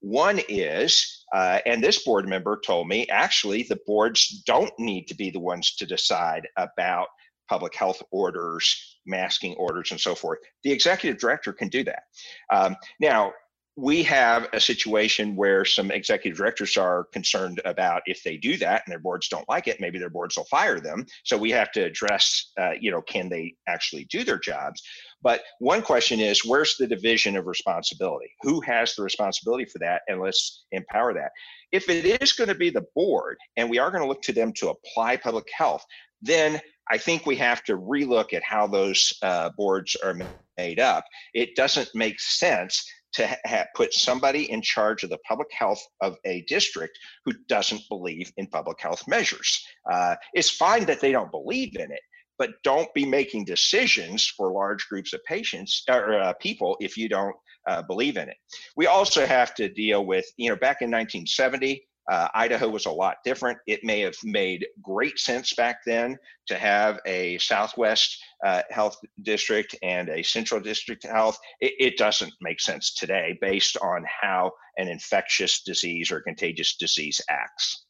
One 0.00 0.40
is, 0.48 1.24
uh, 1.32 1.60
and 1.66 1.82
this 1.82 2.04
board 2.04 2.28
member 2.28 2.60
told 2.64 2.88
me, 2.88 3.06
actually, 3.08 3.64
the 3.64 3.80
boards 3.86 4.42
don't 4.46 4.72
need 4.78 5.06
to 5.08 5.14
be 5.14 5.30
the 5.30 5.40
ones 5.40 5.76
to 5.76 5.86
decide 5.86 6.48
about 6.56 7.08
public 7.48 7.74
health 7.74 8.02
orders, 8.10 8.98
masking 9.06 9.54
orders, 9.56 9.90
and 9.90 10.00
so 10.00 10.14
forth. 10.14 10.38
The 10.62 10.72
executive 10.72 11.20
director 11.20 11.52
can 11.52 11.68
do 11.68 11.84
that. 11.84 12.04
Um, 12.50 12.76
now, 13.00 13.32
we 13.76 14.02
have 14.02 14.48
a 14.52 14.60
situation 14.60 15.36
where 15.36 15.64
some 15.64 15.90
executive 15.90 16.36
directors 16.36 16.76
are 16.76 17.04
concerned 17.12 17.60
about 17.64 18.02
if 18.06 18.22
they 18.22 18.36
do 18.36 18.56
that 18.58 18.82
and 18.84 18.92
their 18.92 18.98
boards 18.98 19.28
don't 19.28 19.48
like 19.48 19.68
it, 19.68 19.80
maybe 19.80 19.98
their 19.98 20.10
boards 20.10 20.36
will 20.36 20.44
fire 20.44 20.80
them. 20.80 21.06
So 21.24 21.38
we 21.38 21.50
have 21.52 21.72
to 21.72 21.82
address, 21.82 22.52
uh, 22.60 22.72
you 22.78 22.90
know, 22.90 23.00
can 23.00 23.28
they 23.28 23.54
actually 23.68 24.04
do 24.10 24.22
their 24.22 24.38
jobs? 24.38 24.82
But 25.22 25.42
one 25.58 25.82
question 25.82 26.20
is, 26.20 26.44
where's 26.44 26.76
the 26.76 26.86
division 26.86 27.36
of 27.36 27.46
responsibility? 27.46 28.30
Who 28.42 28.60
has 28.62 28.94
the 28.94 29.02
responsibility 29.02 29.66
for 29.66 29.78
that? 29.80 30.02
And 30.08 30.20
let's 30.20 30.64
empower 30.72 31.12
that. 31.14 31.32
If 31.72 31.88
it 31.88 32.22
is 32.22 32.32
going 32.32 32.48
to 32.48 32.54
be 32.54 32.70
the 32.70 32.86
board, 32.94 33.36
and 33.56 33.68
we 33.68 33.78
are 33.78 33.90
going 33.90 34.02
to 34.02 34.08
look 34.08 34.22
to 34.22 34.32
them 34.32 34.52
to 34.54 34.70
apply 34.70 35.16
public 35.16 35.46
health, 35.56 35.84
then 36.22 36.60
I 36.90 36.98
think 36.98 37.26
we 37.26 37.36
have 37.36 37.62
to 37.64 37.76
relook 37.76 38.32
at 38.32 38.42
how 38.42 38.66
those 38.66 39.12
uh, 39.22 39.50
boards 39.56 39.96
are 40.02 40.16
made 40.58 40.80
up. 40.80 41.04
It 41.34 41.54
doesn't 41.54 41.90
make 41.94 42.18
sense 42.20 42.84
to 43.12 43.26
ha- 43.46 43.66
put 43.74 43.92
somebody 43.92 44.50
in 44.50 44.62
charge 44.62 45.02
of 45.02 45.10
the 45.10 45.18
public 45.28 45.48
health 45.52 45.82
of 46.00 46.16
a 46.24 46.42
district 46.42 46.98
who 47.24 47.32
doesn't 47.48 47.82
believe 47.88 48.32
in 48.36 48.46
public 48.46 48.80
health 48.80 49.02
measures. 49.08 49.64
Uh, 49.90 50.14
it's 50.32 50.50
fine 50.50 50.84
that 50.86 51.00
they 51.00 51.12
don't 51.12 51.30
believe 51.30 51.76
in 51.76 51.90
it, 51.90 52.00
but 52.40 52.50
don't 52.64 52.92
be 52.94 53.04
making 53.04 53.44
decisions 53.44 54.26
for 54.26 54.50
large 54.50 54.88
groups 54.88 55.12
of 55.12 55.22
patients 55.24 55.84
or 55.90 56.14
uh, 56.14 56.32
people 56.40 56.74
if 56.80 56.96
you 56.96 57.06
don't 57.06 57.36
uh, 57.68 57.82
believe 57.82 58.16
in 58.16 58.30
it. 58.30 58.38
We 58.76 58.86
also 58.86 59.26
have 59.26 59.54
to 59.56 59.68
deal 59.68 60.06
with, 60.06 60.24
you 60.38 60.48
know, 60.48 60.56
back 60.56 60.78
in 60.80 60.90
1970, 60.90 61.86
Uh, 62.10 62.28
Idaho 62.34 62.68
was 62.68 62.86
a 62.86 62.90
lot 62.90 63.18
different. 63.24 63.58
It 63.66 63.84
may 63.84 64.00
have 64.00 64.16
made 64.24 64.66
great 64.82 65.18
sense 65.18 65.54
back 65.54 65.76
then 65.84 66.18
to 66.48 66.56
have 66.56 66.98
a 67.06 67.38
Southwest 67.38 68.18
uh, 68.44 68.62
Health 68.70 68.96
District 69.22 69.76
and 69.82 70.08
a 70.08 70.22
Central 70.22 70.60
District 70.60 71.04
Health. 71.04 71.38
It, 71.60 71.74
it 71.78 71.98
doesn't 71.98 72.32
make 72.40 72.60
sense 72.60 72.94
today 72.94 73.38
based 73.40 73.76
on 73.76 74.04
how 74.22 74.52
an 74.76 74.88
infectious 74.88 75.62
disease 75.62 76.10
or 76.10 76.20
contagious 76.20 76.76
disease 76.76 77.20
acts. 77.28 77.84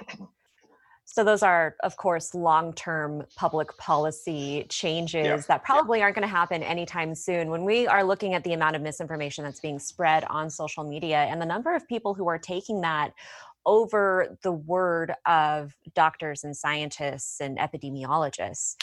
So 1.14 1.22
those 1.22 1.44
are, 1.44 1.76
of 1.84 1.96
course, 1.96 2.34
long-term 2.34 3.22
public 3.36 3.76
policy 3.78 4.66
changes 4.68 5.24
Yeah, 5.24 5.36
that 5.46 5.62
probably 5.62 6.02
aren't 6.02 6.16
going 6.16 6.26
to 6.26 6.34
happen 6.34 6.60
anytime 6.60 7.14
soon. 7.14 7.50
When 7.50 7.64
we 7.64 7.86
are 7.86 8.02
looking 8.02 8.34
at 8.34 8.42
the 8.42 8.52
amount 8.52 8.74
of 8.74 8.82
misinformation 8.82 9.44
that's 9.44 9.60
being 9.60 9.78
spread 9.78 10.24
on 10.24 10.50
social 10.50 10.82
media 10.82 11.18
and 11.18 11.40
the 11.40 11.46
number 11.46 11.72
of 11.72 11.86
people 11.86 12.14
who 12.14 12.26
are 12.26 12.36
taking 12.36 12.80
that 12.80 13.12
over 13.64 14.36
the 14.42 14.50
word 14.50 15.14
of 15.24 15.72
doctors 15.94 16.42
and 16.42 16.56
scientists 16.56 17.40
and 17.40 17.58
epidemiologists, 17.58 18.74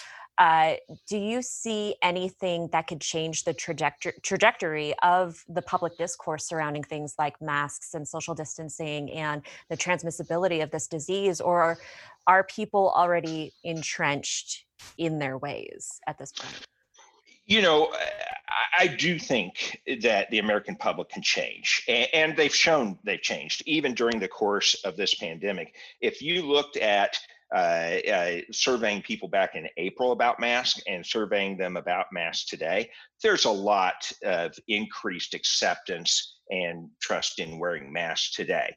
uh, 0.41 0.75
do 1.07 1.19
you 1.19 1.39
see 1.43 1.95
anything 2.01 2.67
that 2.71 2.87
could 2.87 2.99
change 2.99 3.43
the 3.43 3.53
trajectory 3.53 4.13
trajectory 4.23 4.95
of 5.03 5.45
the 5.47 5.61
public 5.61 5.95
discourse 5.99 6.45
surrounding 6.45 6.81
things 6.81 7.13
like 7.19 7.39
masks 7.39 7.93
and 7.93 8.07
social 8.07 8.33
distancing 8.33 9.11
and 9.11 9.43
the 9.69 9.77
transmissibility 9.77 10.63
of 10.63 10.71
this 10.71 10.87
disease, 10.87 11.41
or 11.41 11.77
are 12.25 12.43
people 12.43 12.91
already 12.95 13.53
entrenched 13.63 14.65
in 14.97 15.19
their 15.19 15.37
ways 15.37 16.01
at 16.07 16.17
this 16.17 16.31
point? 16.31 16.65
You 17.45 17.61
know, 17.61 17.93
I, 18.79 18.87
do 18.87 19.19
think 19.19 19.79
that 20.01 20.31
the 20.31 20.39
American 20.39 20.75
public 20.75 21.09
can 21.09 21.21
change, 21.21 21.83
and, 21.87 22.07
and 22.13 22.35
they've 22.35 22.55
shown 22.55 22.97
they've 23.03 23.21
changed 23.21 23.61
even 23.67 23.93
during 23.93 24.19
the 24.19 24.27
course 24.27 24.73
of 24.85 24.97
this 24.97 25.13
pandemic. 25.13 25.75
If 25.99 26.23
you 26.23 26.41
looked 26.41 26.77
at 26.77 27.15
uh, 27.53 27.97
uh, 28.09 28.37
surveying 28.51 29.01
people 29.01 29.27
back 29.27 29.55
in 29.55 29.67
April 29.77 30.11
about 30.11 30.39
masks 30.39 30.81
and 30.87 31.05
surveying 31.05 31.57
them 31.57 31.77
about 31.77 32.05
masks 32.11 32.45
today, 32.45 32.89
there's 33.21 33.45
a 33.45 33.51
lot 33.51 34.11
of 34.23 34.53
increased 34.67 35.33
acceptance 35.33 36.37
and 36.49 36.89
trust 37.01 37.39
in 37.39 37.59
wearing 37.59 37.91
masks 37.91 38.33
today. 38.35 38.73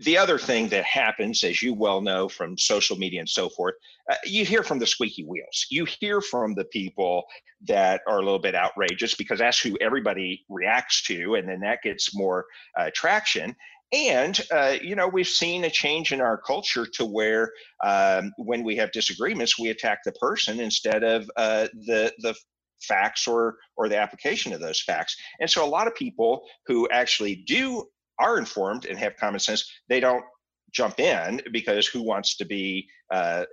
The 0.00 0.18
other 0.18 0.38
thing 0.38 0.68
that 0.68 0.84
happens, 0.84 1.44
as 1.44 1.62
you 1.62 1.72
well 1.72 2.00
know 2.00 2.28
from 2.28 2.58
social 2.58 2.96
media 2.96 3.20
and 3.20 3.28
so 3.28 3.48
forth, 3.48 3.74
uh, 4.10 4.16
you 4.24 4.44
hear 4.44 4.64
from 4.64 4.80
the 4.80 4.86
squeaky 4.86 5.24
wheels. 5.24 5.66
You 5.70 5.84
hear 5.84 6.20
from 6.20 6.54
the 6.54 6.64
people 6.64 7.24
that 7.66 8.02
are 8.08 8.18
a 8.18 8.24
little 8.24 8.40
bit 8.40 8.56
outrageous 8.56 9.14
because 9.14 9.38
that's 9.38 9.60
who 9.60 9.78
everybody 9.80 10.44
reacts 10.48 11.02
to, 11.04 11.36
and 11.36 11.48
then 11.48 11.60
that 11.60 11.82
gets 11.82 12.14
more 12.14 12.44
uh, 12.76 12.90
traction. 12.92 13.54
And, 13.92 14.40
uh, 14.50 14.76
you 14.82 14.96
know, 14.96 15.06
we've 15.06 15.26
seen 15.26 15.64
a 15.64 15.70
change 15.70 16.12
in 16.12 16.20
our 16.20 16.36
culture 16.36 16.86
to 16.94 17.04
where 17.04 17.52
um, 17.84 18.32
when 18.38 18.64
we 18.64 18.76
have 18.76 18.90
disagreements, 18.92 19.58
we 19.58 19.68
attack 19.68 20.00
the 20.04 20.12
person 20.12 20.58
instead 20.58 21.04
of 21.04 21.30
uh, 21.36 21.68
the, 21.86 22.12
the 22.18 22.34
facts 22.82 23.28
or, 23.28 23.56
or 23.76 23.88
the 23.88 23.96
application 23.96 24.52
of 24.52 24.60
those 24.60 24.82
facts. 24.82 25.16
And 25.40 25.48
so 25.48 25.64
a 25.64 25.68
lot 25.68 25.86
of 25.86 25.94
people 25.94 26.42
who 26.66 26.88
actually 26.90 27.36
do 27.46 27.84
are 28.18 28.38
informed 28.38 28.86
and 28.86 28.98
have 28.98 29.16
common 29.16 29.40
sense, 29.40 29.70
they 29.88 30.00
don't 30.00 30.24
jump 30.72 30.98
in 30.98 31.40
because 31.52 31.86
who 31.86 32.02
wants 32.02 32.36
to 32.36 32.44
be 32.44 32.88
uh, 33.10 33.44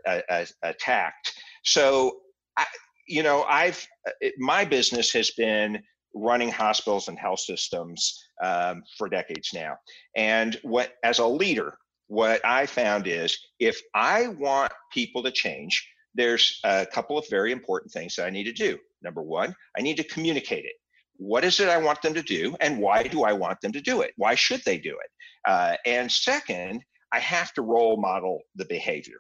attacked? 0.64 1.34
So, 1.64 2.18
I, 2.58 2.66
you 3.08 3.24
know, 3.24 3.44
I've 3.44 3.86
uh, 4.08 4.30
my 4.38 4.66
business 4.66 5.12
has 5.14 5.32
been 5.32 5.82
running 6.14 6.50
hospitals 6.50 7.08
and 7.08 7.18
health 7.18 7.40
systems 7.40 8.24
um, 8.44 8.84
for 8.98 9.10
decades 9.10 9.50
now. 9.54 9.76
And 10.16 10.60
what, 10.64 10.94
as 11.04 11.20
a 11.20 11.26
leader, 11.26 11.78
what 12.08 12.44
I 12.46 12.66
found 12.66 13.08
is 13.08 13.38
if 13.60 13.80
I 13.96 14.28
want 14.28 14.72
people 14.94 15.24
to 15.24 15.32
change, 15.32 15.88
there's 16.14 16.60
a 16.66 16.86
couple 16.86 17.18
of 17.18 17.26
very 17.30 17.52
important 17.52 17.92
things 17.92 18.16
that 18.16 18.26
I 18.26 18.30
need 18.30 18.44
to 18.44 18.52
do. 18.52 18.78
Number 19.02 19.22
one, 19.22 19.56
I 19.78 19.82
need 19.82 19.98
to 19.98 20.04
communicate 20.04 20.66
it. 20.66 20.74
What 21.18 21.44
is 21.44 21.60
it 21.60 21.70
I 21.70 21.78
want 21.78 22.02
them 22.02 22.14
to 22.16 22.22
do, 22.22 22.56
and 22.60 22.80
why 22.80 23.04
do 23.04 23.24
I 23.24 23.34
want 23.34 23.62
them 23.62 23.72
to 23.74 23.82
do 23.82 24.02
it? 24.02 24.12
Why 24.18 24.36
should 24.36 24.62
they 24.66 24.78
do 24.78 24.90
it? 24.90 25.12
Uh, 25.48 25.76
and 25.86 26.12
second, 26.12 26.82
I 27.14 27.20
have 27.20 27.54
to 27.54 27.62
role 27.62 28.00
model 28.02 28.42
the 28.56 28.66
behavior. 28.66 29.20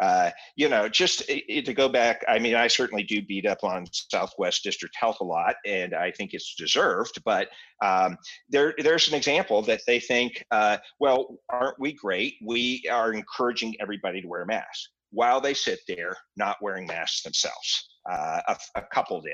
Uh, 0.00 0.30
you 0.56 0.68
know, 0.68 0.88
just 0.88 1.26
to 1.26 1.74
go 1.74 1.88
back, 1.88 2.24
I 2.28 2.38
mean, 2.38 2.54
I 2.54 2.68
certainly 2.68 3.02
do 3.02 3.20
beat 3.20 3.46
up 3.46 3.64
on 3.64 3.86
Southwest 3.92 4.62
District 4.62 4.94
Health 4.96 5.18
a 5.20 5.24
lot, 5.24 5.56
and 5.66 5.94
I 5.94 6.12
think 6.12 6.34
it's 6.34 6.54
deserved. 6.54 7.20
But 7.24 7.48
um, 7.82 8.16
there, 8.48 8.74
there's 8.78 9.08
an 9.08 9.14
example 9.14 9.62
that 9.62 9.80
they 9.86 9.98
think, 9.98 10.44
uh, 10.50 10.78
well, 11.00 11.38
aren't 11.48 11.80
we 11.80 11.92
great? 11.92 12.34
We 12.44 12.84
are 12.90 13.12
encouraging 13.12 13.74
everybody 13.80 14.22
to 14.22 14.28
wear 14.28 14.46
masks 14.46 14.90
while 15.10 15.40
they 15.40 15.54
sit 15.54 15.80
there 15.88 16.16
not 16.36 16.56
wearing 16.60 16.86
masks 16.86 17.22
themselves. 17.22 17.88
Uh, 18.10 18.40
a, 18.48 18.56
a, 18.76 18.82
couple 18.92 19.20
did. 19.20 19.32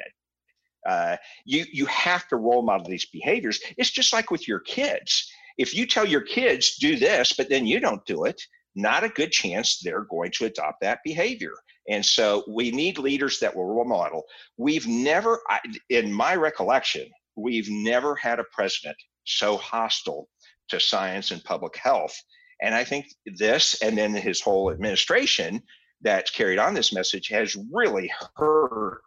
Uh, 0.88 1.16
you 1.44 1.64
you 1.72 1.86
have 1.86 2.28
to 2.28 2.36
role 2.36 2.62
model 2.62 2.86
these 2.86 3.06
behaviors. 3.06 3.60
It's 3.78 3.90
just 3.90 4.12
like 4.12 4.30
with 4.30 4.46
your 4.46 4.60
kids. 4.60 5.30
If 5.56 5.74
you 5.74 5.86
tell 5.86 6.04
your 6.04 6.20
kids 6.20 6.76
do 6.76 6.96
this, 6.96 7.32
but 7.32 7.48
then 7.48 7.66
you 7.66 7.80
don't 7.80 8.04
do 8.06 8.24
it, 8.24 8.42
not 8.74 9.04
a 9.04 9.08
good 9.08 9.30
chance 9.30 9.78
they're 9.78 10.06
going 10.10 10.30
to 10.32 10.46
adopt 10.46 10.80
that 10.80 11.00
behavior. 11.04 11.54
And 11.88 12.04
so 12.04 12.44
we 12.48 12.70
need 12.70 12.98
leaders 12.98 13.38
that 13.40 13.54
will 13.54 13.66
role 13.66 13.84
model. 13.84 14.24
We've 14.56 14.86
never, 14.86 15.40
in 15.90 16.12
my 16.12 16.34
recollection, 16.34 17.08
we've 17.36 17.68
never 17.70 18.14
had 18.14 18.40
a 18.40 18.44
president 18.52 18.96
so 19.24 19.56
hostile 19.56 20.28
to 20.68 20.80
science 20.80 21.30
and 21.30 21.44
public 21.44 21.76
health. 21.76 22.16
And 22.62 22.74
I 22.74 22.84
think 22.84 23.06
this, 23.38 23.80
and 23.82 23.98
then 23.98 24.14
his 24.14 24.40
whole 24.40 24.70
administration 24.70 25.62
that's 26.00 26.30
carried 26.30 26.58
on 26.58 26.74
this 26.74 26.92
message, 26.92 27.28
has 27.28 27.56
really 27.72 28.10
hurt 28.36 29.02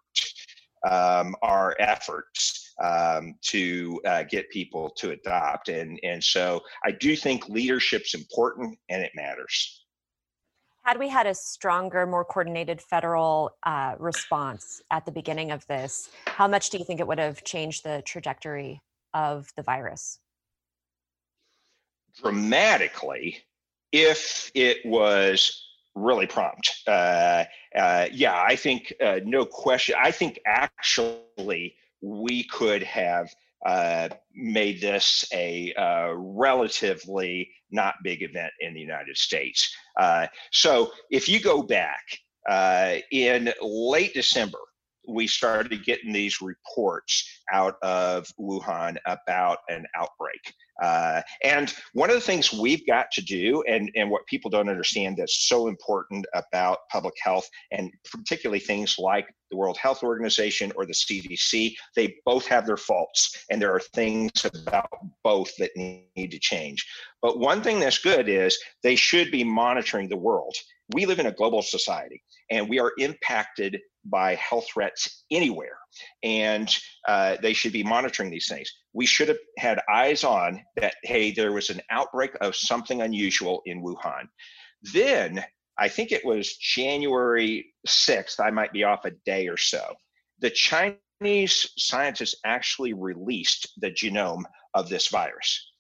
um, 0.90 1.36
our 1.42 1.76
efforts 1.80 2.67
um, 2.84 3.36
to 3.42 4.00
uh, 4.06 4.24
get 4.24 4.50
people 4.50 4.90
to 4.98 5.12
adopt. 5.12 5.70
And, 5.70 6.00
and 6.04 6.24
so 6.24 6.62
I 6.86 6.92
do 6.92 7.16
think 7.16 7.50
leadership's 7.50 8.14
important 8.14 8.78
and 8.90 9.02
it 9.02 9.12
matters. 9.16 9.84
Had 10.84 11.00
we 11.00 11.10
had 11.10 11.28
a 11.28 11.36
stronger, 11.36 12.06
more 12.06 12.24
coordinated 12.24 12.82
federal 12.82 13.52
uh, 13.64 13.96
response 14.00 14.82
at 14.90 15.06
the 15.06 15.12
beginning 15.12 15.52
of 15.52 15.68
this, 15.68 16.10
how 16.28 16.48
much 16.48 16.70
do 16.70 16.78
you 16.78 16.86
think 16.86 17.02
it 17.02 17.08
would 17.08 17.20
have 17.20 17.44
changed 17.44 17.84
the 17.84 18.02
trajectory 18.06 18.82
of 19.14 19.50
the 19.58 19.64
virus? 19.64 20.20
Dramatically, 22.22 23.40
if 23.92 24.50
it 24.56 24.78
was 24.86 25.68
really 25.98 26.28
prompt. 26.28 26.84
Uh, 26.88 27.44
uh, 27.76 28.08
yeah, 28.12 28.42
I 28.42 28.56
think 28.56 28.94
uh, 29.04 29.20
no 29.26 29.46
question. 29.46 29.96
I 30.02 30.12
think 30.12 30.40
actually 30.46 31.76
we 32.02 32.44
could 32.44 32.84
have 32.84 33.30
uh, 33.66 34.10
made 34.36 34.80
this 34.80 35.26
a 35.34 35.74
uh, 35.74 36.14
relatively 36.14 37.50
not 37.72 37.96
big 38.04 38.22
event 38.22 38.52
in 38.60 38.74
the 38.74 38.80
United 38.80 39.18
States. 39.18 39.76
Uh, 40.00 40.28
so 40.52 40.92
if 41.10 41.28
you 41.28 41.40
go 41.40 41.64
back 41.64 42.04
in 43.12 43.52
late 43.62 44.14
December, 44.14 44.60
we 45.08 45.26
started 45.26 45.86
getting 45.86 46.12
these 46.14 46.42
reports 46.42 47.42
out 47.52 47.76
of 47.82 48.28
Wuhan 48.40 48.98
about 49.06 49.60
an 49.70 49.86
outbreak. 49.96 50.54
Uh, 50.82 51.22
and 51.44 51.74
one 51.94 52.10
of 52.10 52.16
the 52.16 52.22
things 52.22 52.54
we've 52.54 52.86
got 52.86 53.12
to 53.12 53.22
do, 53.22 53.64
and, 53.68 53.90
and 53.96 54.10
what 54.10 54.26
people 54.28 54.50
don't 54.50 54.70
understand 54.70 55.18
that's 55.18 55.48
so 55.48 55.68
important 55.68 56.26
about 56.34 56.80
public 56.92 57.16
health, 57.22 57.48
and 57.72 57.92
particularly 58.12 58.60
things 58.60 58.96
like 59.00 59.28
the 59.50 59.58
World 59.58 59.78
Health 59.78 60.04
Organization 60.04 60.72
or 60.76 60.86
the 60.86 60.94
CDC, 60.94 61.74
they 61.96 62.16
both 62.26 62.46
have 62.48 62.66
their 62.66 62.78
faults, 62.78 63.46
and 63.50 63.62
there 63.62 63.74
are 63.74 63.80
things 63.80 64.32
about 64.46 64.90
both 65.24 65.56
that 65.58 65.72
need 65.76 66.32
to 66.32 66.40
change. 66.40 66.86
But 67.22 67.40
one 67.40 67.62
thing 67.62 67.80
that's 67.80 68.00
good 68.00 68.30
is 68.30 68.58
they 68.84 68.96
should 68.96 69.32
be 69.32 69.44
monitoring 69.44 70.10
the 70.10 70.18
world. 70.18 70.56
We 70.94 71.06
live 71.06 71.20
in 71.20 71.28
a 71.28 71.32
global 71.32 71.62
society, 71.62 72.22
and 72.50 72.70
we 72.70 72.80
are 72.80 72.94
impacted 72.98 73.80
by 74.06 74.36
health 74.36 74.68
threats 74.74 75.24
anywhere. 75.32 75.78
And 76.24 76.76
uh, 77.08 77.38
they 77.42 77.54
should 77.54 77.74
be 77.74 77.84
monitoring 77.84 78.30
these 78.30 78.48
things. 78.48 78.72
We 78.94 79.06
should 79.06 79.28
have 79.28 79.38
had 79.58 79.80
eyes 79.92 80.24
on 80.24 80.62
that, 80.76 80.96
hey, 81.04 81.32
there 81.32 81.52
was 81.52 81.70
an 81.70 81.82
outbreak 81.90 82.32
of 82.42 82.56
something 82.56 83.02
unusual 83.02 83.62
in 83.66 83.84
Wuhan. 83.84 84.28
Then, 84.94 85.44
I 85.78 85.88
think 85.88 86.12
it 86.12 86.26
was 86.26 86.58
January 86.58 87.74
6th, 87.88 88.40
I 88.40 88.50
might 88.50 88.74
be 88.74 88.84
off 88.84 89.06
a 89.06 89.12
day 89.26 89.48
or 89.48 89.58
so, 89.58 89.94
the 90.40 90.50
Chinese 90.50 91.70
scientists 91.78 92.36
actually 92.46 92.94
released 92.94 93.74
the 93.78 93.92
genome 93.92 94.44
of 94.74 94.90
this 94.90 95.08
virus. 95.08 95.72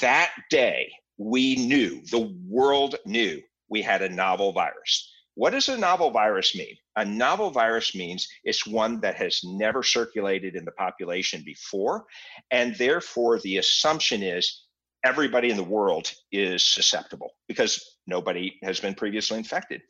That 0.00 0.32
day, 0.50 0.90
we 1.18 1.56
knew, 1.56 2.02
the 2.10 2.34
world 2.46 2.96
knew 3.04 3.40
we 3.68 3.82
had 3.82 4.02
a 4.02 4.08
novel 4.08 4.52
virus. 4.52 5.07
What 5.38 5.50
does 5.50 5.68
a 5.68 5.78
novel 5.78 6.10
virus 6.10 6.56
mean? 6.56 6.76
A 6.96 7.04
novel 7.04 7.52
virus 7.52 7.94
means 7.94 8.26
it's 8.42 8.66
one 8.66 8.98
that 9.02 9.14
has 9.14 9.40
never 9.44 9.84
circulated 9.84 10.56
in 10.56 10.64
the 10.64 10.72
population 10.72 11.44
before, 11.46 12.06
and 12.50 12.74
therefore 12.74 13.38
the 13.38 13.58
assumption 13.58 14.24
is 14.24 14.64
everybody 15.04 15.50
in 15.50 15.56
the 15.56 15.62
world 15.62 16.10
is 16.32 16.64
susceptible 16.64 17.34
because 17.46 17.98
nobody 18.08 18.58
has 18.64 18.80
been 18.80 18.96
previously 18.96 19.38
infected. 19.38 19.80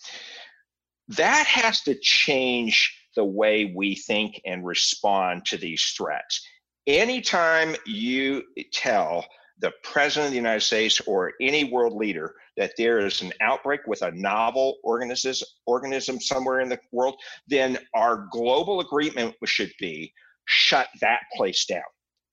That 1.16 1.46
has 1.46 1.80
to 1.84 1.94
change 1.98 2.94
the 3.16 3.24
way 3.24 3.72
we 3.74 3.94
think 3.94 4.42
and 4.44 4.66
respond 4.66 5.46
to 5.46 5.56
these 5.56 5.94
threats. 5.96 6.46
Anytime 6.86 7.74
you 7.86 8.42
tell 8.70 9.24
the 9.60 9.72
president 9.82 10.26
of 10.26 10.30
the 10.30 10.36
United 10.36 10.60
States 10.60 11.00
or 11.06 11.32
any 11.40 11.64
world 11.64 11.94
leader 11.94 12.34
that 12.56 12.72
there 12.76 13.04
is 13.04 13.22
an 13.22 13.32
outbreak 13.40 13.80
with 13.86 14.02
a 14.02 14.10
novel 14.12 14.76
organism, 14.84 15.34
organism 15.66 16.20
somewhere 16.20 16.60
in 16.60 16.68
the 16.68 16.78
world, 16.92 17.16
then 17.48 17.78
our 17.94 18.28
global 18.30 18.80
agreement 18.80 19.34
should 19.44 19.72
be 19.80 20.12
shut 20.46 20.88
that 21.00 21.20
place 21.36 21.64
down. 21.64 21.82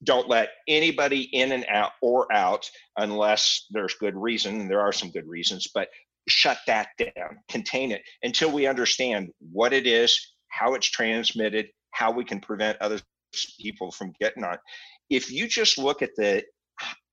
Don't 0.04 0.30
let 0.30 0.50
anybody 0.68 1.22
in 1.34 1.52
and 1.52 1.66
out 1.68 1.94
or 2.02 2.32
out 2.32 2.70
unless 2.98 3.66
there's 3.72 3.96
good 3.96 4.16
reason. 4.16 4.62
And 4.62 4.70
there 4.70 4.82
are 4.82 4.94
some 4.94 5.10
good 5.10 5.28
reasons, 5.28 5.68
but 5.74 5.90
shut 6.28 6.58
that 6.68 6.90
down, 7.00 7.38
contain 7.50 7.92
it 7.92 8.02
until 8.24 8.52
we 8.52 8.68
understand 8.68 9.30
what 9.52 9.74
it 9.74 9.88
is, 9.88 10.34
how 10.50 10.74
it's 10.74 10.90
transmitted, 10.90 11.68
how 11.92 12.12
we 12.12 12.24
can 12.24 12.40
prevent 12.40 12.82
other 12.82 13.00
people 13.60 13.92
from 13.92 14.14
getting 14.20 14.44
on. 14.44 14.58
If 15.10 15.32
you 15.32 15.48
just 15.48 15.78
look 15.78 16.02
at 16.02 16.16
the 16.16 16.44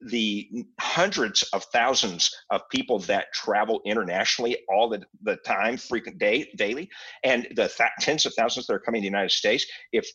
the 0.06 0.48
hundreds 0.80 1.42
of 1.52 1.64
thousands 1.72 2.30
of 2.50 2.62
people 2.70 2.98
that 3.00 3.26
travel 3.32 3.80
internationally 3.84 4.58
all 4.68 4.88
the, 4.88 5.02
the 5.22 5.36
time, 5.36 5.76
frequent 5.76 6.18
day, 6.18 6.50
daily, 6.56 6.88
and 7.24 7.46
the 7.56 7.68
th- 7.68 7.90
tens 8.00 8.26
of 8.26 8.34
thousands 8.34 8.66
that 8.66 8.74
are 8.74 8.80
coming 8.80 9.00
to 9.00 9.02
the 9.02 9.10
United 9.10 9.30
States. 9.30 9.66
If 9.92 10.08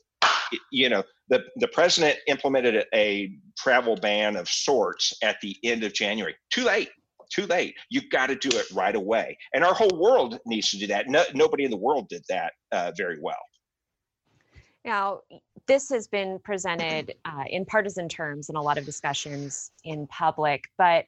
you 0.72 0.90
know 0.90 1.04
the 1.30 1.44
the 1.58 1.68
president 1.68 2.20
implemented 2.28 2.76
a, 2.76 2.86
a 2.96 3.32
travel 3.58 3.96
ban 3.96 4.36
of 4.36 4.48
sorts 4.48 5.14
at 5.24 5.38
the 5.42 5.56
end 5.64 5.84
of 5.84 5.94
January, 5.94 6.36
too 6.52 6.64
late. 6.64 6.90
Too 7.30 7.46
late. 7.46 7.76
You've 7.90 8.10
got 8.10 8.28
to 8.28 8.36
do 8.36 8.48
it 8.58 8.68
right 8.72 8.96
away, 8.96 9.38
and 9.54 9.62
our 9.62 9.74
whole 9.74 10.00
world 10.00 10.40
needs 10.46 10.72
to 10.72 10.78
do 10.78 10.88
that. 10.88 11.10
No, 11.10 11.26
nobody 11.34 11.66
in 11.66 11.72
the 11.72 11.76
world 11.78 12.08
did 12.08 12.24
that 12.30 12.54
uh, 12.72 12.94
very 12.96 13.20
well. 13.22 13.36
Now, 14.86 15.22
this 15.68 15.90
has 15.90 16.08
been 16.08 16.40
presented 16.40 17.16
uh, 17.26 17.44
in 17.48 17.66
partisan 17.66 18.10
terms 18.10 18.50
in 18.50 18.56
a 18.56 18.62
lot 18.62 18.78
of 18.78 18.86
discussions 18.86 19.72
in 19.84 20.08
public, 20.08 20.66
but 20.78 21.06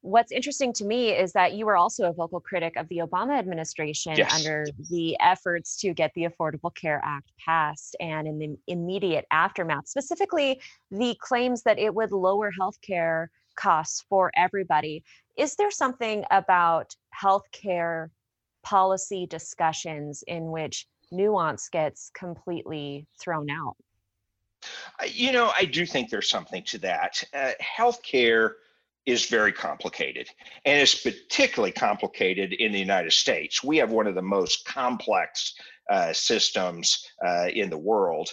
what's 0.00 0.32
interesting 0.32 0.72
to 0.72 0.84
me 0.84 1.10
is 1.10 1.32
that 1.32 1.54
you 1.54 1.66
were 1.66 1.76
also 1.76 2.08
a 2.08 2.12
vocal 2.12 2.40
critic 2.40 2.74
of 2.76 2.88
the 2.88 2.98
Obama 2.98 3.38
administration 3.38 4.14
yes. 4.16 4.34
under 4.34 4.66
the 4.90 5.16
efforts 5.20 5.76
to 5.80 5.92
get 5.92 6.12
the 6.14 6.24
Affordable 6.24 6.74
Care 6.74 7.00
Act 7.04 7.32
passed 7.44 7.96
and 8.00 8.26
in 8.28 8.38
the 8.38 8.56
immediate 8.66 9.26
aftermath, 9.30 9.88
specifically 9.88 10.60
the 10.90 11.16
claims 11.20 11.62
that 11.64 11.78
it 11.78 11.94
would 11.94 12.12
lower 12.12 12.52
healthcare 12.52 13.26
costs 13.56 14.04
for 14.08 14.30
everybody. 14.36 15.02
Is 15.36 15.56
there 15.56 15.70
something 15.70 16.24
about 16.30 16.94
healthcare 17.20 18.10
policy 18.62 19.26
discussions 19.26 20.22
in 20.26 20.50
which 20.50 20.86
nuance 21.10 21.68
gets 21.68 22.10
completely 22.14 23.06
thrown 23.20 23.50
out? 23.50 23.76
You 25.06 25.32
know, 25.32 25.52
I 25.56 25.64
do 25.64 25.86
think 25.86 26.10
there's 26.10 26.28
something 26.28 26.64
to 26.64 26.78
that. 26.78 27.22
Uh, 27.32 27.52
healthcare 27.62 28.54
is 29.06 29.26
very 29.26 29.52
complicated, 29.52 30.28
and 30.64 30.80
it's 30.80 31.02
particularly 31.02 31.72
complicated 31.72 32.52
in 32.52 32.72
the 32.72 32.78
United 32.78 33.12
States. 33.12 33.62
We 33.62 33.76
have 33.78 33.90
one 33.90 34.06
of 34.06 34.14
the 34.14 34.22
most 34.22 34.64
complex 34.66 35.54
uh, 35.88 36.12
systems 36.12 37.06
uh, 37.24 37.46
in 37.54 37.70
the 37.70 37.78
world. 37.78 38.28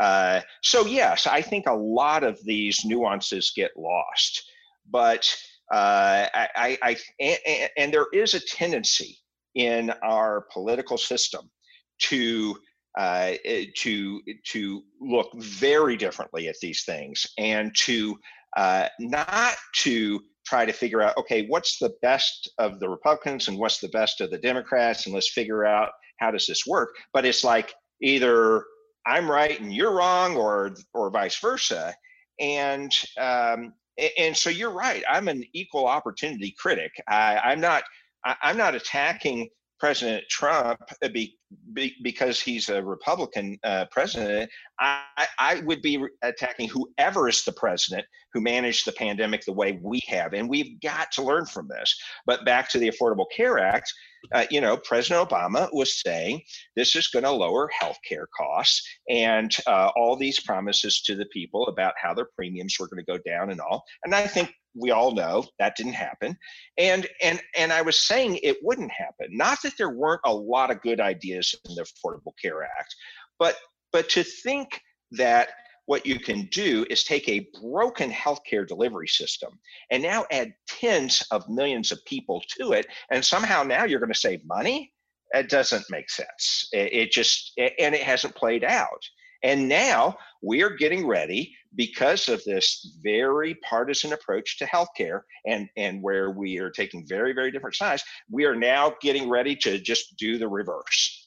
Uh, 0.00 0.40
so, 0.62 0.86
yes, 0.86 1.26
I 1.26 1.42
think 1.42 1.66
a 1.66 1.72
lot 1.72 2.24
of 2.24 2.42
these 2.44 2.84
nuances 2.84 3.52
get 3.54 3.70
lost, 3.76 4.50
but 4.90 5.32
uh, 5.72 6.26
I, 6.34 6.48
I, 6.56 6.78
I 6.82 6.96
and, 7.20 7.70
and 7.76 7.94
there 7.94 8.06
is 8.12 8.34
a 8.34 8.40
tendency 8.40 9.18
in 9.54 9.90
our 10.02 10.46
political 10.52 10.98
system 10.98 11.50
to 11.98 12.56
uh, 12.98 13.32
eh, 13.44 13.66
to 13.76 14.20
to 14.44 14.82
look 15.00 15.30
very 15.36 15.96
differently 15.96 16.48
at 16.48 16.56
these 16.62 16.84
things 16.84 17.26
and 17.38 17.74
to 17.76 18.16
uh, 18.56 18.88
not 18.98 19.54
to 19.74 20.20
try 20.46 20.64
to 20.64 20.72
figure 20.72 21.02
out 21.02 21.16
okay 21.18 21.46
what's 21.48 21.78
the 21.78 21.92
best 22.02 22.50
of 22.58 22.80
the 22.80 22.88
republicans 22.88 23.48
and 23.48 23.58
what's 23.58 23.80
the 23.80 23.88
best 23.88 24.20
of 24.20 24.30
the 24.30 24.38
democrats 24.38 25.04
and 25.04 25.14
let's 25.14 25.32
figure 25.32 25.64
out 25.66 25.90
how 26.18 26.30
does 26.30 26.46
this 26.46 26.66
work. 26.66 26.90
But 27.12 27.24
it's 27.24 27.44
like 27.44 27.74
either 28.02 28.64
i'm 29.06 29.30
right 29.30 29.60
and 29.60 29.72
you're 29.72 29.94
wrong 29.94 30.36
or 30.36 30.74
or 30.94 31.10
vice 31.10 31.38
versa. 31.38 31.94
And 32.38 32.92
um, 33.18 33.72
and 34.18 34.36
so 34.36 34.50
you're 34.50 34.72
right. 34.72 35.02
I'm 35.08 35.28
an 35.28 35.42
equal 35.54 35.86
opportunity 35.86 36.54
critic. 36.58 36.92
I, 37.08 37.38
i'm 37.38 37.60
not 37.60 37.84
I, 38.24 38.36
i'm 38.42 38.56
not 38.56 38.74
attacking 38.74 39.48
President 39.78 40.24
Trump 40.30 40.80
uh, 41.02 41.08
be, 41.08 41.36
be, 41.72 41.94
because 42.02 42.40
he's 42.40 42.68
a 42.68 42.82
Republican 42.82 43.58
uh, 43.62 43.84
president, 43.90 44.50
I, 44.80 45.26
I 45.38 45.60
would 45.64 45.82
be 45.82 46.02
attacking 46.22 46.68
whoever 46.68 47.28
is 47.28 47.44
the 47.44 47.52
president 47.52 48.06
who 48.32 48.40
managed 48.40 48.86
the 48.86 48.92
pandemic 48.92 49.44
the 49.44 49.52
way 49.52 49.78
we 49.82 50.00
have. 50.08 50.32
And 50.32 50.48
we've 50.48 50.80
got 50.80 51.12
to 51.12 51.22
learn 51.22 51.46
from 51.46 51.68
this. 51.68 51.98
But 52.26 52.44
back 52.44 52.68
to 52.70 52.78
the 52.78 52.90
Affordable 52.90 53.26
Care 53.34 53.58
Act, 53.58 53.92
uh, 54.32 54.46
you 54.50 54.60
know, 54.60 54.76
President 54.76 55.28
Obama 55.28 55.68
was 55.72 56.00
saying 56.00 56.42
this 56.74 56.96
is 56.96 57.08
going 57.08 57.24
to 57.24 57.30
lower 57.30 57.68
health 57.78 57.98
care 58.08 58.28
costs 58.36 58.86
and 59.08 59.54
uh, 59.66 59.90
all 59.96 60.16
these 60.16 60.40
promises 60.40 61.02
to 61.02 61.14
the 61.14 61.26
people 61.26 61.66
about 61.66 61.94
how 62.00 62.14
their 62.14 62.28
premiums 62.36 62.76
were 62.78 62.88
going 62.88 63.04
to 63.04 63.12
go 63.12 63.18
down 63.26 63.50
and 63.50 63.60
all. 63.60 63.84
And 64.04 64.14
I 64.14 64.26
think 64.26 64.52
we 64.78 64.90
all 64.90 65.12
know 65.12 65.44
that 65.58 65.74
didn't 65.76 65.94
happen 65.94 66.36
and 66.76 67.06
and 67.22 67.40
and 67.56 67.72
i 67.72 67.80
was 67.80 68.06
saying 68.06 68.38
it 68.42 68.58
wouldn't 68.62 68.90
happen 68.90 69.26
not 69.30 69.58
that 69.62 69.72
there 69.78 69.90
weren't 69.90 70.20
a 70.26 70.34
lot 70.34 70.70
of 70.70 70.82
good 70.82 71.00
ideas 71.00 71.54
in 71.66 71.74
the 71.74 71.82
affordable 71.82 72.32
care 72.40 72.62
act 72.62 72.94
but 73.38 73.56
but 73.92 74.08
to 74.08 74.22
think 74.22 74.80
that 75.12 75.48
what 75.86 76.04
you 76.06 76.18
can 76.18 76.46
do 76.52 76.84
is 76.90 77.04
take 77.04 77.28
a 77.28 77.48
broken 77.60 78.10
healthcare 78.10 78.66
delivery 78.66 79.08
system 79.08 79.58
and 79.90 80.02
now 80.02 80.24
add 80.30 80.52
tens 80.68 81.24
of 81.30 81.48
millions 81.48 81.90
of 81.92 82.04
people 82.04 82.42
to 82.58 82.72
it 82.72 82.86
and 83.10 83.24
somehow 83.24 83.62
now 83.62 83.84
you're 83.84 84.00
going 84.00 84.12
to 84.12 84.18
save 84.18 84.44
money 84.44 84.92
it 85.32 85.48
doesn't 85.48 85.84
make 85.90 86.08
sense 86.10 86.68
it, 86.72 87.10
just 87.10 87.52
and 87.78 87.94
it 87.94 88.02
hasn't 88.02 88.34
played 88.34 88.64
out 88.64 89.02
and 89.42 89.68
now 89.68 90.16
we 90.42 90.62
are 90.62 90.70
getting 90.70 91.06
ready 91.06 91.54
because 91.76 92.28
of 92.28 92.42
this 92.44 92.98
very 93.02 93.54
partisan 93.56 94.12
approach 94.12 94.58
to 94.58 94.64
healthcare 94.64 95.20
and, 95.46 95.68
and 95.76 96.02
where 96.02 96.30
we 96.30 96.58
are 96.58 96.70
taking 96.70 97.06
very, 97.06 97.32
very 97.32 97.50
different 97.50 97.76
sides. 97.76 98.02
We 98.30 98.44
are 98.44 98.56
now 98.56 98.94
getting 99.00 99.28
ready 99.28 99.54
to 99.56 99.78
just 99.78 100.16
do 100.16 100.38
the 100.38 100.48
reverse. 100.48 101.25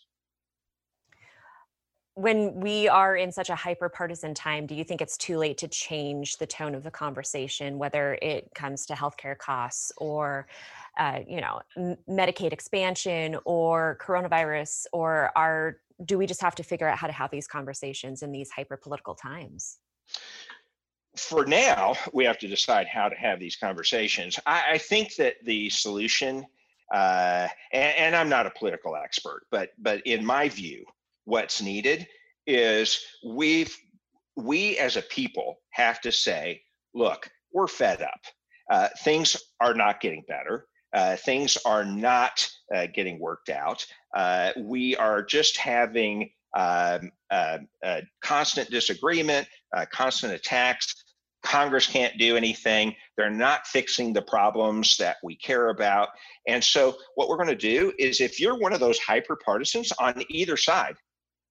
When 2.19 2.59
we 2.59 2.89
are 2.89 3.15
in 3.15 3.31
such 3.31 3.49
a 3.49 3.55
hyper 3.55 3.87
partisan 3.87 4.33
time, 4.33 4.65
do 4.65 4.75
you 4.75 4.83
think 4.83 4.99
it's 4.99 5.15
too 5.15 5.37
late 5.37 5.57
to 5.59 5.69
change 5.69 6.35
the 6.35 6.45
tone 6.45 6.75
of 6.75 6.83
the 6.83 6.91
conversation, 6.91 7.77
whether 7.77 8.19
it 8.21 8.51
comes 8.53 8.85
to 8.87 8.93
healthcare 8.93 9.37
costs 9.37 9.93
or 9.95 10.45
uh, 10.97 11.19
you 11.25 11.39
know, 11.39 11.61
Medicaid 12.09 12.51
expansion 12.51 13.37
or 13.45 13.97
coronavirus 14.01 14.85
or 14.91 15.31
our 15.37 15.77
do 16.03 16.17
we 16.17 16.25
just 16.25 16.41
have 16.41 16.55
to 16.55 16.63
figure 16.63 16.89
out 16.89 16.97
how 16.97 17.07
to 17.07 17.13
have 17.13 17.31
these 17.31 17.47
conversations 17.47 18.21
in 18.21 18.33
these 18.33 18.49
hyper 18.51 18.75
political 18.75 19.15
times? 19.15 19.77
For 21.15 21.45
now, 21.45 21.95
we 22.11 22.25
have 22.25 22.37
to 22.39 22.49
decide 22.49 22.87
how 22.87 23.07
to 23.07 23.15
have 23.15 23.39
these 23.39 23.55
conversations. 23.55 24.37
I, 24.45 24.63
I 24.71 24.77
think 24.77 25.15
that 25.15 25.35
the 25.45 25.69
solution, 25.69 26.45
uh, 26.93 27.47
and, 27.71 27.97
and 27.97 28.15
I'm 28.15 28.27
not 28.27 28.45
a 28.45 28.51
political 28.51 28.97
expert, 28.97 29.43
but 29.51 29.69
but 29.77 30.05
in 30.05 30.25
my 30.25 30.49
view, 30.49 30.85
what's 31.29 31.61
needed 31.61 32.07
is 32.47 32.99
we've 33.25 33.75
we 34.35 34.77
as 34.77 34.97
a 34.97 35.01
people 35.03 35.59
have 35.71 36.01
to 36.01 36.11
say, 36.11 36.61
look, 36.93 37.29
we're 37.53 37.67
fed 37.67 38.01
up. 38.01 38.21
Uh, 38.69 38.87
things 39.03 39.35
are 39.59 39.73
not 39.73 39.99
getting 39.99 40.23
better. 40.27 40.65
Uh, 40.93 41.15
things 41.17 41.57
are 41.65 41.85
not 41.85 42.47
uh, 42.73 42.87
getting 42.93 43.19
worked 43.19 43.49
out. 43.49 43.85
Uh, 44.15 44.51
we 44.57 44.95
are 44.95 45.23
just 45.23 45.57
having 45.57 46.29
um, 46.55 47.11
uh, 47.29 47.57
constant 48.23 48.69
disagreement, 48.71 49.47
uh, 49.75 49.85
constant 49.91 50.33
attacks. 50.33 50.95
Congress 51.43 51.87
can't 51.87 52.17
do 52.17 52.35
anything. 52.35 52.95
They're 53.17 53.29
not 53.29 53.67
fixing 53.67 54.13
the 54.13 54.21
problems 54.21 54.97
that 54.97 55.17
we 55.23 55.35
care 55.35 55.69
about. 55.69 56.09
And 56.47 56.63
so, 56.63 56.97
what 57.15 57.29
we're 57.29 57.37
going 57.37 57.49
to 57.49 57.55
do 57.55 57.93
is 57.97 58.19
if 58.19 58.39
you're 58.39 58.57
one 58.57 58.73
of 58.73 58.79
those 58.79 58.99
hyper 58.99 59.37
partisans 59.43 59.91
on 59.99 60.21
either 60.29 60.57
side, 60.57 60.95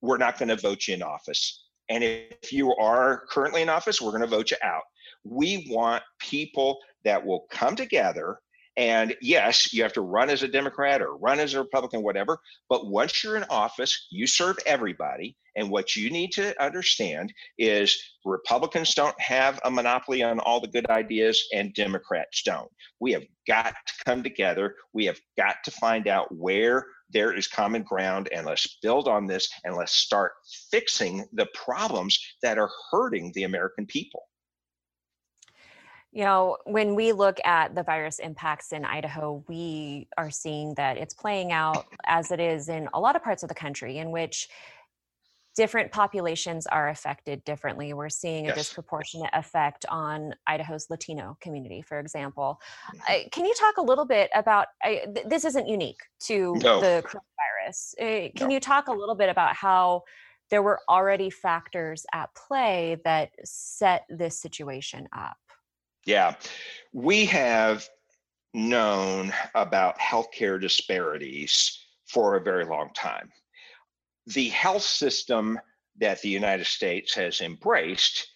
we're 0.01 0.19
not 0.19 0.39
going 0.39 0.49
to 0.49 0.57
vote 0.57 0.87
you 0.87 0.95
in 0.95 1.03
office. 1.03 1.65
And 1.89 2.05
if 2.05 2.53
you 2.53 2.75
are 2.77 3.25
currently 3.31 3.63
in 3.63 3.69
office, 3.69 4.01
we're 4.01 4.11
going 4.11 4.23
to 4.23 4.27
vote 4.27 4.51
you 4.51 4.57
out. 4.63 4.83
We 5.25 5.67
want 5.71 6.03
people 6.19 6.79
that 7.05 7.25
will 7.25 7.47
come 7.51 7.77
together 7.77 8.39
And 8.79 9.17
yes, 9.21 9.73
you 9.73 9.83
have 9.83 9.93
to 9.95 10.03
run 10.03 10.31
as 10.31 10.45
a 10.45 10.49
Democrat 10.49 11.03
or 11.03 11.17
run 11.17 11.41
as 11.41 11.53
a 11.53 11.59
Republican, 11.59 12.05
whatever. 12.05 12.39
But 12.69 12.87
once 12.87 13.25
you're 13.25 13.37
in 13.37 13.45
office, 13.51 14.07
you 14.13 14.29
serve 14.29 14.57
everybody. 14.67 15.37
And 15.57 15.69
what 15.69 15.97
you 15.97 16.11
need 16.11 16.31
to 16.35 16.55
understand 16.63 17.33
is 17.59 18.01
Republicans 18.25 18.95
don't 18.95 19.21
have 19.21 19.59
a 19.65 19.71
monopoly 19.71 20.23
on 20.23 20.39
all 20.39 20.61
the 20.61 20.69
good 20.69 20.89
ideas, 20.91 21.45
and 21.53 21.75
Democrats 21.75 22.45
don't. 22.45 22.71
We 23.01 23.11
have 23.13 23.25
got 23.49 23.75
to 23.75 24.05
come 24.05 24.23
together. 24.23 24.77
We 24.93 25.07
have 25.07 25.19
got 25.37 25.57
to 25.65 25.73
find 25.73 26.07
out 26.07 26.33
where 26.33 26.87
there 27.11 27.33
is 27.33 27.49
common 27.49 27.83
ground, 27.83 28.29
and 28.33 28.47
let's 28.47 28.79
build 28.81 29.09
on 29.09 29.27
this 29.27 29.49
and 29.65 29.75
let's 29.75 29.97
start 29.97 30.33
fixing 30.71 31.27
the 31.33 31.49
problems 31.53 32.17
that 32.43 32.59
are 32.59 32.71
hurting 32.93 33.33
the 33.35 33.43
American 33.43 33.87
people. 33.87 34.29
You 36.11 36.25
know, 36.25 36.57
when 36.65 36.95
we 36.95 37.13
look 37.13 37.39
at 37.45 37.75
the 37.75 37.83
virus 37.83 38.19
impacts 38.19 38.73
in 38.73 38.85
Idaho, 38.85 39.45
we 39.47 40.09
are 40.17 40.31
seeing 40.31 40.75
that 40.75 40.97
it's 40.97 41.15
playing 41.15 41.53
out 41.53 41.87
as 42.07 42.33
it 42.33 42.41
is 42.41 42.69
in 42.69 42.89
a 42.95 43.01
lot 43.01 43.15
of 43.15 43.23
parts 43.23 43.43
of 43.43 43.49
the 43.49 43.55
country, 43.55 43.99
in 43.99 44.11
which 44.11 44.49
different 45.59 45.91
populations 45.91 46.69
are 46.69 46.89
affected 46.89 47.43
differently. 47.43 47.93
We're 47.93 48.11
seeing 48.11 48.45
a 48.45 48.51
yes. 48.51 48.59
disproportionate 48.59 49.31
effect 49.33 49.85
on 49.89 50.33
Idaho's 50.47 50.87
Latino 50.89 51.37
community, 51.41 51.83
for 51.83 51.99
example. 51.99 52.61
Mm-hmm. 52.95 53.29
can 53.33 53.45
you 53.45 53.53
talk 53.55 53.77
a 53.77 53.83
little 53.83 54.05
bit 54.05 54.31
about 54.37 54.69
th- 54.85 55.27
this? 55.27 55.45
Isn't 55.45 55.67
unique 55.67 56.01
to 56.27 56.55
no. 56.63 56.81
the 56.81 57.03
coronavirus. 57.05 57.95
Uh, 58.01 58.31
can 58.37 58.49
no. 58.49 58.55
you 58.55 58.61
talk 58.61 58.87
a 58.87 58.93
little 58.93 59.17
bit 59.17 59.29
about 59.29 59.57
how? 59.57 60.05
There 60.51 60.63
were 60.63 60.81
already 60.89 61.29
factors 61.29 62.07
at 62.15 62.35
play 62.35 62.97
that 63.05 63.33
set 63.45 64.07
this 64.09 64.41
situation 64.41 65.07
up. 65.13 65.37
Yeah, 66.09 66.37
we 66.95 67.27
have 67.27 67.87
known 68.55 69.31
about 69.55 69.99
healthcare 69.99 70.59
disparities 70.59 71.85
for 72.07 72.35
a 72.35 72.43
very 72.43 72.65
long 72.65 72.95
time. 72.95 73.31
The 74.29 74.49
health 74.49 74.85
system 74.85 75.61
that 76.01 76.23
the 76.23 76.31
United 76.31 76.65
States 76.65 77.15
has 77.15 77.43
embraced, 77.43 78.27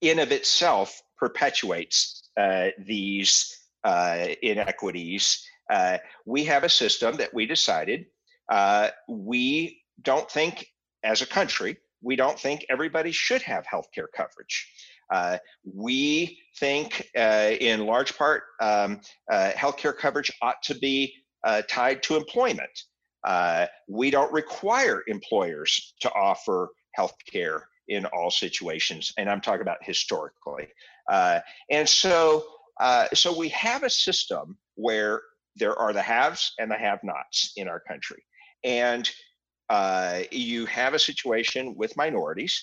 in 0.00 0.18
of 0.18 0.32
itself, 0.32 0.98
perpetuates 1.18 2.30
uh, 2.40 2.68
these 2.78 3.54
uh, 3.84 4.28
inequities. 4.40 5.46
Uh, 5.70 5.98
we 6.24 6.42
have 6.44 6.64
a 6.64 6.70
system 6.70 7.16
that 7.16 7.34
we 7.34 7.44
decided 7.44 8.06
uh, 8.50 8.88
we 9.10 9.82
don't 10.00 10.30
think, 10.30 10.68
as 11.04 11.20
a 11.20 11.26
country, 11.26 11.76
we 12.00 12.16
don't 12.16 12.40
think 12.40 12.64
everybody 12.70 13.12
should 13.12 13.42
have 13.42 13.66
healthcare 13.66 14.10
coverage. 14.16 14.72
Uh, 15.12 15.36
we 15.64 16.38
think, 16.58 17.06
uh, 17.16 17.50
in 17.60 17.86
large 17.86 18.16
part, 18.16 18.44
um, 18.62 19.00
uh, 19.30 19.50
healthcare 19.54 19.96
coverage 19.96 20.32
ought 20.40 20.62
to 20.62 20.74
be 20.74 21.14
uh, 21.44 21.60
tied 21.68 22.02
to 22.02 22.16
employment. 22.16 22.70
Uh, 23.24 23.66
we 23.88 24.10
don't 24.10 24.32
require 24.32 25.02
employers 25.06 25.94
to 26.00 26.10
offer 26.14 26.70
healthcare 26.98 27.60
in 27.88 28.06
all 28.06 28.30
situations, 28.30 29.12
and 29.18 29.28
I'm 29.28 29.42
talking 29.42 29.60
about 29.60 29.78
historically. 29.82 30.68
Uh, 31.10 31.40
and 31.70 31.86
so, 31.86 32.44
so 33.12 33.36
we 33.36 33.48
have 33.50 33.82
a 33.82 33.90
system 33.90 34.56
where 34.76 35.20
there 35.56 35.78
are 35.78 35.92
the 35.92 36.00
haves 36.00 36.54
and 36.58 36.70
the 36.70 36.76
have-nots 36.76 37.52
in 37.56 37.68
our 37.68 37.80
country, 37.80 38.24
and 38.64 39.10
you 40.30 40.64
have 40.66 40.94
a 40.94 40.98
situation 40.98 41.74
with 41.76 41.96
minorities 41.96 42.62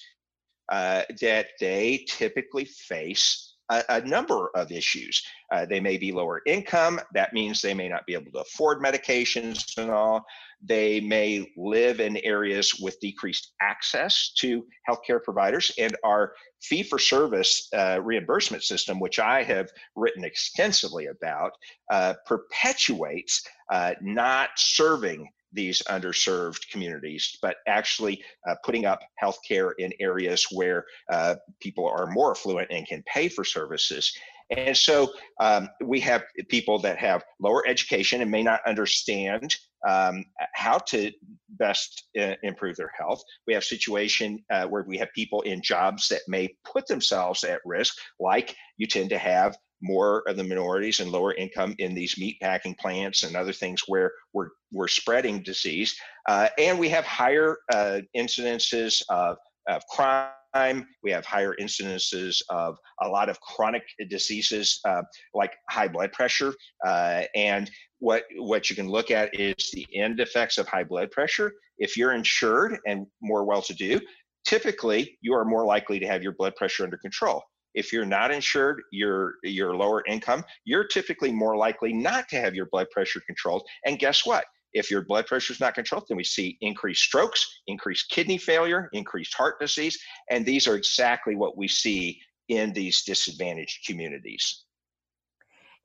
uh, 0.69 1.03
that 1.21 1.47
they 1.59 2.05
typically 2.07 2.65
face 2.65 3.49
a, 3.69 3.83
a 3.89 4.01
number 4.01 4.49
of 4.55 4.71
issues. 4.71 5.23
Uh, 5.51 5.65
they 5.65 5.79
may 5.79 5.97
be 5.97 6.11
lower 6.11 6.41
income. 6.45 6.99
That 7.13 7.33
means 7.33 7.61
they 7.61 7.73
may 7.73 7.87
not 7.87 8.05
be 8.05 8.13
able 8.13 8.31
to 8.31 8.39
afford 8.39 8.81
medications 8.81 9.77
and 9.77 9.89
all. 9.89 10.25
They 10.61 10.99
may 10.99 11.47
live 11.55 11.99
in 11.99 12.17
areas 12.17 12.75
with 12.81 12.99
decreased 12.99 13.53
access 13.61 14.33
to 14.39 14.65
healthcare 14.89 15.23
providers. 15.23 15.71
And 15.77 15.95
our 16.03 16.33
fee 16.61 16.83
for 16.83 16.99
service 16.99 17.69
uh, 17.73 17.99
reimbursement 18.03 18.63
system, 18.63 18.99
which 18.99 19.19
I 19.19 19.43
have 19.43 19.69
written 19.95 20.25
extensively 20.25 21.05
about, 21.05 21.51
uh, 21.89 22.15
perpetuates 22.25 23.41
uh, 23.71 23.93
not 24.01 24.49
serving 24.57 25.29
these 25.51 25.81
underserved 25.89 26.69
communities, 26.71 27.37
but 27.41 27.57
actually 27.67 28.23
uh, 28.47 28.55
putting 28.63 28.85
up 28.85 28.99
healthcare 29.21 29.71
in 29.77 29.91
areas 29.99 30.45
where 30.51 30.85
uh, 31.11 31.35
people 31.59 31.87
are 31.87 32.07
more 32.07 32.31
affluent 32.31 32.69
and 32.71 32.87
can 32.87 33.03
pay 33.03 33.27
for 33.27 33.43
services. 33.43 34.13
And 34.51 34.75
so 34.75 35.13
um, 35.39 35.69
we 35.83 35.99
have 35.99 36.23
people 36.47 36.79
that 36.79 36.97
have 36.97 37.23
lower 37.39 37.63
education 37.67 38.21
and 38.21 38.31
may 38.31 38.41
not 38.41 38.61
understand 38.65 39.55
um, 39.87 40.25
how 40.53 40.79
to 40.79 41.11
best 41.49 42.03
uh, 42.19 42.33
improve 42.41 42.75
their 42.75 42.91
health. 42.97 43.21
We 43.45 43.53
have 43.53 43.63
situation 43.63 44.43
uh, 44.51 44.65
where 44.65 44.83
we 44.87 44.97
have 44.97 45.09
people 45.13 45.41
in 45.41 45.61
jobs 45.61 46.07
that 46.09 46.21
may 46.27 46.55
put 46.65 46.87
themselves 46.87 47.43
at 47.43 47.61
risk, 47.63 47.95
like 48.19 48.55
you 48.77 48.87
tend 48.87 49.11
to 49.11 49.17
have 49.17 49.55
more 49.81 50.23
of 50.27 50.37
the 50.37 50.43
minorities 50.43 50.99
and 50.99 51.11
lower 51.11 51.33
income 51.33 51.75
in 51.79 51.93
these 51.93 52.17
meat 52.17 52.37
packing 52.41 52.75
plants 52.75 53.23
and 53.23 53.35
other 53.35 53.53
things 53.53 53.83
where 53.87 54.11
we're, 54.33 54.49
we're 54.71 54.87
spreading 54.87 55.41
disease. 55.43 55.95
Uh, 56.27 56.49
and 56.57 56.77
we 56.77 56.89
have 56.89 57.05
higher 57.05 57.57
uh, 57.73 57.99
incidences 58.15 59.01
of, 59.09 59.37
of 59.67 59.81
crime. 59.89 60.87
We 61.03 61.11
have 61.11 61.25
higher 61.25 61.55
incidences 61.61 62.41
of 62.49 62.77
a 63.01 63.07
lot 63.07 63.29
of 63.29 63.39
chronic 63.41 63.83
diseases 64.09 64.79
uh, 64.85 65.03
like 65.33 65.53
high 65.69 65.87
blood 65.87 66.11
pressure. 66.11 66.53
Uh, 66.85 67.23
and 67.35 67.69
what, 67.99 68.23
what 68.37 68.69
you 68.69 68.75
can 68.75 68.89
look 68.89 69.11
at 69.11 69.37
is 69.39 69.71
the 69.73 69.85
end 69.93 70.19
effects 70.19 70.57
of 70.57 70.67
high 70.67 70.83
blood 70.83 71.11
pressure. 71.11 71.53
If 71.77 71.95
you're 71.95 72.13
insured 72.13 72.77
and 72.85 73.05
more 73.21 73.45
well 73.45 73.61
to 73.61 73.73
do, 73.73 74.01
typically 74.45 75.17
you 75.21 75.33
are 75.33 75.45
more 75.45 75.65
likely 75.65 75.99
to 75.99 76.07
have 76.07 76.23
your 76.23 76.33
blood 76.33 76.55
pressure 76.55 76.83
under 76.83 76.97
control 76.97 77.43
if 77.73 77.93
you're 77.93 78.05
not 78.05 78.31
insured, 78.31 78.81
you're 78.91 79.35
you're 79.43 79.75
lower 79.75 80.03
income, 80.07 80.43
you're 80.65 80.87
typically 80.87 81.31
more 81.31 81.55
likely 81.55 81.93
not 81.93 82.27
to 82.29 82.37
have 82.37 82.55
your 82.55 82.67
blood 82.67 82.87
pressure 82.91 83.21
controlled. 83.25 83.63
And 83.85 83.99
guess 83.99 84.25
what? 84.25 84.45
If 84.73 84.91
your 84.91 85.03
blood 85.03 85.25
pressure 85.25 85.53
is 85.53 85.59
not 85.59 85.73
controlled, 85.73 86.05
then 86.07 86.17
we 86.17 86.23
see 86.23 86.57
increased 86.61 87.01
strokes, 87.01 87.45
increased 87.67 88.09
kidney 88.11 88.37
failure, 88.37 88.89
increased 88.93 89.33
heart 89.33 89.59
disease, 89.59 89.97
and 90.29 90.45
these 90.45 90.67
are 90.67 90.75
exactly 90.75 91.35
what 91.35 91.57
we 91.57 91.67
see 91.67 92.19
in 92.49 92.73
these 92.73 93.03
disadvantaged 93.03 93.85
communities. 93.85 94.65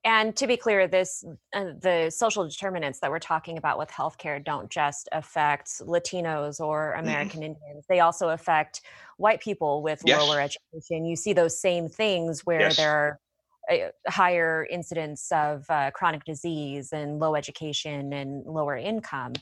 And 0.05 0.37
to 0.37 0.47
be 0.47 0.57
clear, 0.59 0.87
this 0.87 1.25
uh, 1.55 1.73
the 1.81 2.11
social 2.11 2.47
determinants 2.47 3.01
that 3.01 3.11
we're 3.11 3.19
talking 3.19 3.57
about 3.57 3.79
with 3.79 3.91
healthcare 3.91 4.43
don't 4.43 4.69
just 4.69 5.09
affect 5.13 5.69
Latinos 5.81 6.61
or 6.61 6.93
mm-hmm. 6.93 7.07
American 7.07 7.41
mm. 7.41 7.47
Indians. 7.47 7.85
They 7.89 8.01
also 8.01 8.29
affect 8.29 8.83
white 9.17 9.41
people 9.41 9.83
with 9.83 10.03
yes. 10.05 10.21
lower 10.21 10.41
education. 10.41 11.07
You 11.07 11.17
see 11.17 11.33
those 11.33 11.59
same 11.59 11.89
things 11.89 12.45
where 12.45 12.61
yes. 12.61 12.77
there 12.77 12.91
are 12.91 13.21
uh, 13.71 14.11
higher 14.11 14.67
incidence 14.71 15.33
of 15.33 15.65
uh, 15.71 15.91
chronic 15.93 16.25
disease 16.25 16.93
and 16.93 17.19
low 17.19 17.35
education 17.35 18.13
and 18.13 18.45
lower 18.45 18.77
income. 18.77 19.33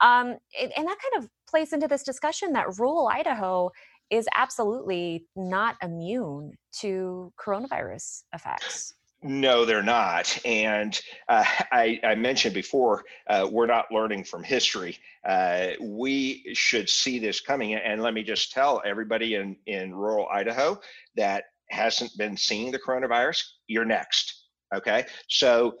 Um, 0.00 0.36
and, 0.60 0.72
and 0.76 0.86
that 0.86 0.98
kind 0.98 1.24
of 1.24 1.28
plays 1.48 1.72
into 1.72 1.88
this 1.88 2.04
discussion 2.04 2.52
that 2.52 2.78
rural 2.78 3.08
Idaho 3.08 3.72
is 4.08 4.28
absolutely 4.36 5.26
not 5.34 5.76
immune 5.82 6.52
to 6.80 7.32
coronavirus 7.44 8.22
effects. 8.32 8.94
No, 9.22 9.64
they're 9.64 9.84
not. 9.84 10.36
And 10.44 11.00
uh, 11.28 11.44
I, 11.72 12.00
I, 12.02 12.14
mentioned 12.16 12.54
before, 12.54 13.04
uh, 13.28 13.48
we're 13.50 13.66
not 13.66 13.92
learning 13.92 14.24
from 14.24 14.42
history. 14.42 14.98
Uh, 15.26 15.68
we 15.80 16.44
should 16.54 16.88
see 16.88 17.18
this 17.18 17.40
coming. 17.40 17.74
And 17.74 18.02
let 18.02 18.14
me 18.14 18.22
just 18.22 18.52
tell 18.52 18.82
everybody 18.84 19.36
in, 19.36 19.56
in 19.66 19.94
rural 19.94 20.26
Idaho 20.28 20.80
that 21.16 21.44
hasn't 21.70 22.16
been 22.18 22.36
seeing 22.36 22.72
the 22.72 22.78
coronavirus, 22.78 23.42
you're 23.66 23.84
next. 23.84 24.46
Okay. 24.74 25.06
So 25.28 25.76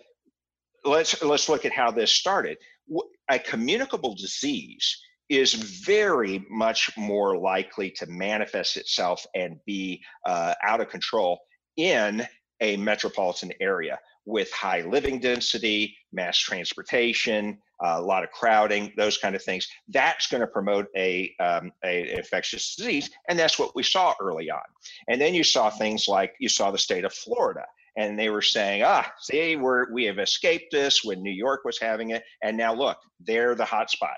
let's 0.84 1.22
let's 1.22 1.48
look 1.48 1.64
at 1.64 1.72
how 1.72 1.90
this 1.90 2.12
started. 2.12 2.58
A 3.30 3.38
communicable 3.38 4.14
disease 4.14 4.98
is 5.28 5.54
very 5.54 6.44
much 6.50 6.90
more 6.96 7.38
likely 7.38 7.90
to 7.90 8.06
manifest 8.06 8.76
itself 8.76 9.24
and 9.34 9.56
be 9.66 10.02
uh, 10.26 10.54
out 10.62 10.80
of 10.80 10.88
control 10.90 11.40
in 11.76 12.26
a 12.62 12.76
metropolitan 12.78 13.52
area 13.60 13.98
with 14.24 14.50
high 14.52 14.82
living 14.82 15.18
density, 15.18 15.96
mass 16.12 16.38
transportation, 16.38 17.58
uh, 17.84 17.96
a 17.98 18.00
lot 18.00 18.22
of 18.22 18.30
crowding, 18.30 18.92
those 18.96 19.18
kind 19.18 19.34
of 19.34 19.42
things. 19.42 19.66
That's 19.88 20.28
going 20.28 20.42
to 20.42 20.46
promote 20.46 20.86
a, 20.96 21.34
um, 21.40 21.72
a 21.84 22.16
infectious 22.16 22.76
disease, 22.76 23.10
and 23.28 23.38
that's 23.38 23.58
what 23.58 23.74
we 23.74 23.82
saw 23.82 24.14
early 24.20 24.50
on. 24.50 24.62
And 25.08 25.20
then 25.20 25.34
you 25.34 25.42
saw 25.42 25.70
things 25.70 26.06
like 26.06 26.34
you 26.38 26.48
saw 26.48 26.70
the 26.70 26.78
state 26.78 27.04
of 27.04 27.12
Florida, 27.12 27.66
and 27.96 28.16
they 28.16 28.30
were 28.30 28.42
saying, 28.42 28.84
ah, 28.84 29.12
see, 29.20 29.56
we're 29.56 29.92
we 29.92 30.04
have 30.04 30.20
escaped 30.20 30.70
this 30.70 31.02
when 31.02 31.22
New 31.22 31.32
York 31.32 31.64
was 31.64 31.80
having 31.80 32.10
it, 32.10 32.22
and 32.42 32.56
now 32.56 32.72
look, 32.72 32.98
they're 33.20 33.56
the 33.56 33.64
hot 33.64 33.90
spot. 33.90 34.16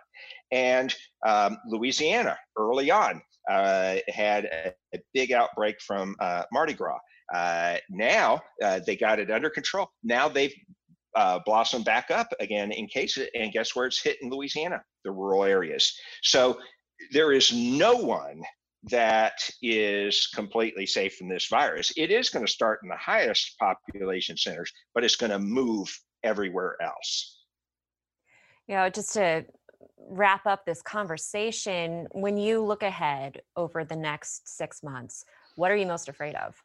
And 0.52 0.94
um, 1.26 1.57
Louisiana 1.66 2.37
early 2.59 2.90
on 2.90 3.22
uh, 3.50 3.96
had 4.09 4.44
a, 4.44 4.72
a, 4.94 4.98
big 5.12 5.33
outbreak 5.33 5.80
from 5.80 6.14
uh, 6.20 6.44
Mardi 6.52 6.74
Gras. 6.74 6.98
Uh, 7.32 7.76
now 7.88 8.40
uh, 8.62 8.80
they 8.87 8.96
got 8.96 9.18
it 9.18 9.30
under 9.30 9.50
control. 9.50 9.88
Now 10.02 10.28
they've 10.28 10.54
uh, 11.14 11.38
blossom 11.46 11.82
back 11.82 12.10
up 12.10 12.28
again 12.40 12.72
in 12.72 12.87
cases. 12.87 13.28
And 13.34 13.52
guess 13.52 13.74
where 13.74 13.87
it's 13.87 14.02
hit 14.02 14.18
in 14.20 14.30
Louisiana? 14.30 14.82
The 15.04 15.12
rural 15.12 15.44
areas. 15.44 15.92
So 16.22 16.58
there 17.12 17.32
is 17.32 17.52
no 17.52 17.94
one 17.94 18.42
that 18.90 19.34
is 19.62 20.28
completely 20.34 20.87
safe 20.87 21.16
from 21.16 21.28
this 21.28 21.46
virus. 21.48 21.92
It 21.96 22.10
is 22.10 22.28
going 22.28 22.44
to 22.44 22.52
start 22.52 22.80
in 22.82 22.88
the 22.88 22.96
highest 22.96 23.56
population 23.58 24.37
centers, 24.37 24.70
but 24.94 25.04
it's 25.04 25.16
going 25.16 25.32
to 25.32 25.38
move 25.38 25.88
everywhere 26.22 26.76
else. 26.82 27.44
You 28.68 28.76
know, 28.76 28.90
just 28.90 29.14
to 29.14 29.44
wrap 29.98 30.46
up 30.46 30.66
this 30.66 30.82
conversation, 30.82 32.06
when 32.12 32.37
you 32.37 32.62
look 32.62 32.82
ahead 32.82 33.40
over 33.56 33.84
the 33.84 33.96
next 33.96 34.48
six 34.48 34.82
months, 34.82 35.24
what 35.56 35.70
are 35.70 35.76
you 35.76 35.87
most 35.87 36.08
afraid 36.08 36.34
of? 36.34 36.62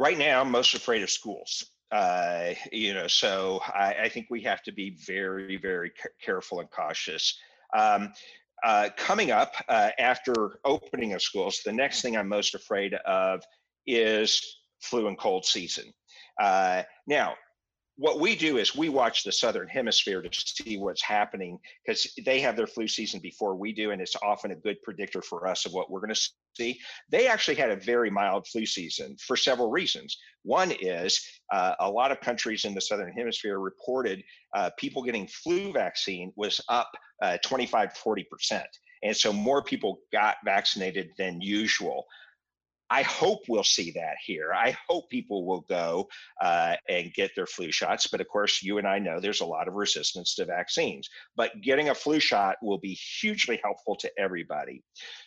Right 0.00 0.16
now, 0.16 0.40
I'm 0.40 0.50
most 0.50 0.72
afraid 0.72 1.02
of 1.02 1.10
schools. 1.10 1.62
Uh, 1.92 2.54
you 2.72 2.94
know, 2.94 3.06
so 3.06 3.60
I, 3.66 3.94
I, 4.04 4.08
think 4.08 4.28
we 4.30 4.40
have 4.44 4.62
to 4.62 4.72
be 4.72 4.96
very, 5.06 5.58
very 5.58 5.92
careful 6.24 6.60
and 6.60 6.70
cautious. 6.70 7.38
Um, 7.76 8.14
uh, 8.64 8.88
coming 8.96 9.30
up 9.30 9.52
uh, 9.68 9.90
after 9.98 10.58
opening 10.64 11.12
of 11.12 11.20
schools, 11.20 11.60
the 11.66 11.72
next 11.74 12.00
thing 12.00 12.16
I'm 12.16 12.28
most 12.28 12.54
afraid 12.54 12.94
of 12.94 13.42
is 13.86 14.62
flu 14.80 15.06
and 15.06 15.18
cold 15.18 15.44
season. 15.44 15.92
Uh, 16.40 16.84
now, 17.06 17.34
what 18.00 18.18
we 18.18 18.34
do 18.34 18.56
is 18.56 18.74
we 18.74 18.88
watch 18.88 19.24
the 19.24 19.30
southern 19.30 19.68
hemisphere 19.68 20.22
to 20.22 20.30
see 20.32 20.78
what's 20.78 21.02
happening 21.02 21.58
because 21.84 22.10
they 22.24 22.40
have 22.40 22.56
their 22.56 22.66
flu 22.66 22.88
season 22.88 23.20
before 23.20 23.54
we 23.54 23.74
do 23.74 23.90
and 23.90 24.00
it's 24.00 24.16
often 24.22 24.52
a 24.52 24.56
good 24.56 24.80
predictor 24.82 25.20
for 25.20 25.46
us 25.46 25.66
of 25.66 25.74
what 25.74 25.90
we're 25.90 26.00
going 26.00 26.14
to 26.14 26.30
see. 26.56 26.80
They 27.10 27.26
actually 27.26 27.56
had 27.56 27.70
a 27.70 27.76
very 27.76 28.08
mild 28.08 28.46
flu 28.48 28.64
season 28.64 29.16
for 29.26 29.36
several 29.36 29.70
reasons. 29.70 30.16
One 30.44 30.72
is 30.80 31.22
uh, 31.52 31.74
a 31.78 31.90
lot 31.90 32.10
of 32.10 32.20
countries 32.20 32.64
in 32.64 32.72
the 32.72 32.80
southern 32.80 33.12
hemisphere 33.12 33.58
reported 33.58 34.22
uh, 34.56 34.70
people 34.78 35.02
getting 35.02 35.26
flu 35.26 35.70
vaccine 35.70 36.32
was 36.36 36.58
up 36.70 36.90
uh, 37.22 37.36
25 37.44 37.92
40 37.92 38.26
percent 38.30 38.68
and 39.02 39.14
so 39.14 39.30
more 39.30 39.62
people 39.62 40.00
got 40.10 40.36
vaccinated 40.42 41.10
than 41.18 41.38
usual 41.42 42.06
I 42.90 43.02
hope 43.02 43.44
we'll 43.48 43.62
see 43.62 43.92
that 43.92 44.16
here. 44.24 44.52
I 44.52 44.76
hope 44.88 45.08
people 45.10 45.46
will 45.46 45.60
go 45.68 46.08
uh, 46.40 46.74
and 46.88 47.14
get 47.14 47.30
their 47.36 47.46
flu 47.46 47.70
shots. 47.70 48.08
But 48.08 48.20
of 48.20 48.28
course, 48.28 48.62
you 48.62 48.78
and 48.78 48.86
I 48.86 48.98
know 48.98 49.20
there's 49.20 49.40
a 49.40 49.46
lot 49.46 49.68
of 49.68 49.74
resistance 49.74 50.34
to 50.34 50.44
vaccines. 50.44 51.08
But 51.36 51.60
getting 51.62 51.90
a 51.90 51.94
flu 51.94 52.18
shot 52.18 52.56
will 52.62 52.78
be 52.78 52.94
hugely 53.20 53.60
helpful 53.62 53.94
to 53.96 54.10
everybody. 54.18 54.82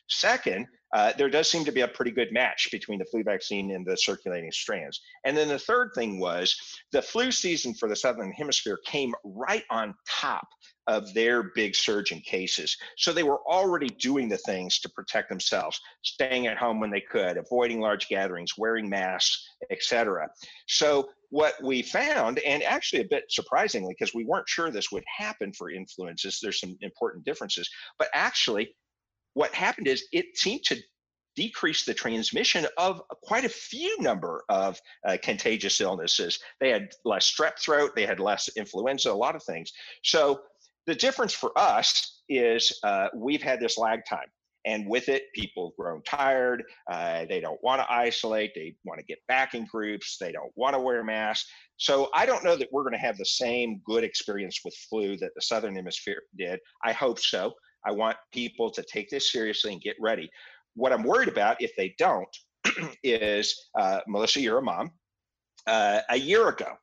Second, 0.10 0.67
uh, 0.93 1.13
there 1.17 1.30
does 1.30 1.49
seem 1.49 1.65
to 1.65 1.71
be 1.71 1.82
a 1.82 1.88
pretty 1.88 2.12
good 2.12 2.32
match 2.32 2.69
between 2.71 2.99
the 2.99 3.06
flu 3.06 3.23
vaccine 3.23 3.71
and 3.71 3.86
the 3.86 3.97
circulating 3.97 4.52
strands. 4.52 5.02
And 5.23 5.36
then 5.36 5.47
the 5.47 5.58
third 5.58 5.91
thing 5.95 6.19
was 6.19 6.56
the 6.91 7.02
flu 7.02 7.32
season 7.32 7.73
for 7.73 7.88
the 7.89 7.95
Southern 7.95 8.32
Hemisphere 8.32 8.80
came 8.86 9.13
right 9.23 9.63
on 9.71 9.95
top 10.08 10.47
of 10.87 11.13
their 11.13 11.51
big 11.55 11.75
surge 11.75 12.11
in 12.11 12.19
cases. 12.21 12.77
So 12.97 13.13
they 13.13 13.23
were 13.23 13.41
already 13.47 13.89
doing 13.89 14.29
the 14.29 14.37
things 14.37 14.79
to 14.79 14.89
protect 14.89 15.29
themselves, 15.29 15.79
staying 16.01 16.47
at 16.47 16.57
home 16.57 16.79
when 16.79 16.91
they 16.91 17.01
could, 17.01 17.37
avoiding 17.37 17.79
large 17.79 18.07
gatherings, 18.07 18.57
wearing 18.57 18.89
masks, 18.89 19.47
etc. 19.71 20.29
So 20.67 21.09
what 21.29 21.55
we 21.63 21.81
found, 21.81 22.39
and 22.39 22.61
actually 22.63 23.01
a 23.01 23.07
bit 23.09 23.25
surprisingly, 23.29 23.95
because 23.97 24.13
we 24.13 24.25
weren't 24.25 24.49
sure 24.49 24.69
this 24.69 24.91
would 24.91 25.03
happen 25.17 25.53
for 25.53 25.71
influenzas, 25.71 26.39
there's 26.41 26.59
some 26.59 26.77
important 26.81 27.25
differences, 27.25 27.69
but 27.97 28.09
actually 28.13 28.75
what 29.33 29.53
happened 29.53 29.87
is 29.87 30.05
it 30.11 30.37
seemed 30.37 30.63
to 30.63 30.77
decrease 31.35 31.85
the 31.85 31.93
transmission 31.93 32.67
of 32.77 33.01
quite 33.23 33.45
a 33.45 33.49
few 33.49 33.99
number 34.01 34.43
of 34.49 34.79
uh, 35.07 35.17
contagious 35.23 35.81
illnesses. 35.81 36.39
They 36.59 36.69
had 36.69 36.89
less 37.05 37.31
strep 37.31 37.59
throat, 37.59 37.95
they 37.95 38.05
had 38.05 38.19
less 38.19 38.49
influenza, 38.55 39.11
a 39.11 39.13
lot 39.13 39.35
of 39.35 39.43
things. 39.43 39.71
So 40.03 40.41
the 40.85 40.95
difference 40.95 41.33
for 41.33 41.51
us 41.57 42.21
is 42.29 42.79
uh, 42.83 43.07
we've 43.15 43.41
had 43.41 43.59
this 43.59 43.77
lag 43.77 44.01
time. 44.07 44.27
And 44.65 44.87
with 44.87 45.09
it, 45.09 45.23
people 45.35 45.67
have 45.69 45.77
grown 45.77 46.01
tired. 46.03 46.63
Uh, 46.89 47.25
they 47.27 47.41
don't 47.41 47.61
want 47.61 47.81
to 47.81 47.91
isolate. 47.91 48.53
They 48.55 48.75
want 48.85 48.97
to 48.99 49.05
get 49.05 49.19
back 49.27 49.55
in 49.55 49.65
groups. 49.65 50.17
They 50.17 50.31
don't 50.31 50.51
want 50.55 50.73
to 50.73 50.79
wear 50.79 51.03
masks. 51.03 51.49
So 51.77 52.09
I 52.13 52.25
don't 52.25 52.45
know 52.45 52.55
that 52.55 52.71
we're 52.71 52.83
going 52.83 52.93
to 52.93 52.99
have 52.99 53.17
the 53.17 53.25
same 53.25 53.81
good 53.85 54.05
experience 54.05 54.61
with 54.63 54.73
flu 54.89 55.17
that 55.17 55.31
the 55.35 55.41
Southern 55.41 55.75
Hemisphere 55.75 56.21
did. 56.37 56.59
I 56.83 56.93
hope 56.93 57.19
so. 57.19 57.53
I 57.85 57.91
want 57.91 58.15
people 58.31 58.71
to 58.71 58.83
take 58.83 59.09
this 59.09 59.33
seriously 59.33 59.73
and 59.73 59.81
get 59.81 59.97
ready. 59.99 60.29
What 60.75 60.93
I'm 60.93 61.03
worried 61.03 61.27
about 61.27 61.61
if 61.61 61.75
they 61.75 61.93
don't 61.97 62.35
is 63.03 63.69
uh, 63.77 63.99
Melissa, 64.07 64.39
you're 64.39 64.59
a 64.59 64.61
mom. 64.61 64.91
Uh, 65.67 65.99
a 66.09 66.17
year 66.17 66.47
ago, 66.47 66.73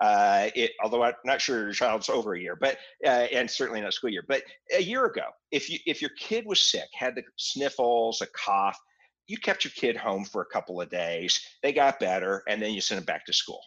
uh, 0.00 0.48
it, 0.54 0.72
although 0.82 1.02
I'm 1.02 1.14
not 1.24 1.40
sure 1.40 1.60
your 1.60 1.72
child's 1.72 2.08
over 2.08 2.34
a 2.34 2.40
year, 2.40 2.56
but 2.56 2.76
uh, 3.04 3.26
and 3.32 3.50
certainly 3.50 3.80
not 3.80 3.94
school 3.94 4.10
year. 4.10 4.24
But 4.28 4.42
a 4.76 4.82
year 4.82 5.06
ago, 5.06 5.24
if 5.52 5.70
you 5.70 5.78
if 5.86 6.00
your 6.00 6.10
kid 6.18 6.44
was 6.46 6.70
sick, 6.70 6.88
had 6.92 7.14
the 7.14 7.22
sniffles, 7.36 8.20
a 8.20 8.26
cough, 8.26 8.78
you 9.26 9.38
kept 9.38 9.64
your 9.64 9.72
kid 9.72 9.96
home 9.96 10.24
for 10.24 10.42
a 10.42 10.46
couple 10.46 10.80
of 10.80 10.90
days. 10.90 11.40
They 11.62 11.72
got 11.72 11.98
better, 11.98 12.42
and 12.48 12.60
then 12.60 12.72
you 12.72 12.80
sent 12.80 12.98
them 12.98 13.06
back 13.06 13.24
to 13.26 13.32
school. 13.32 13.60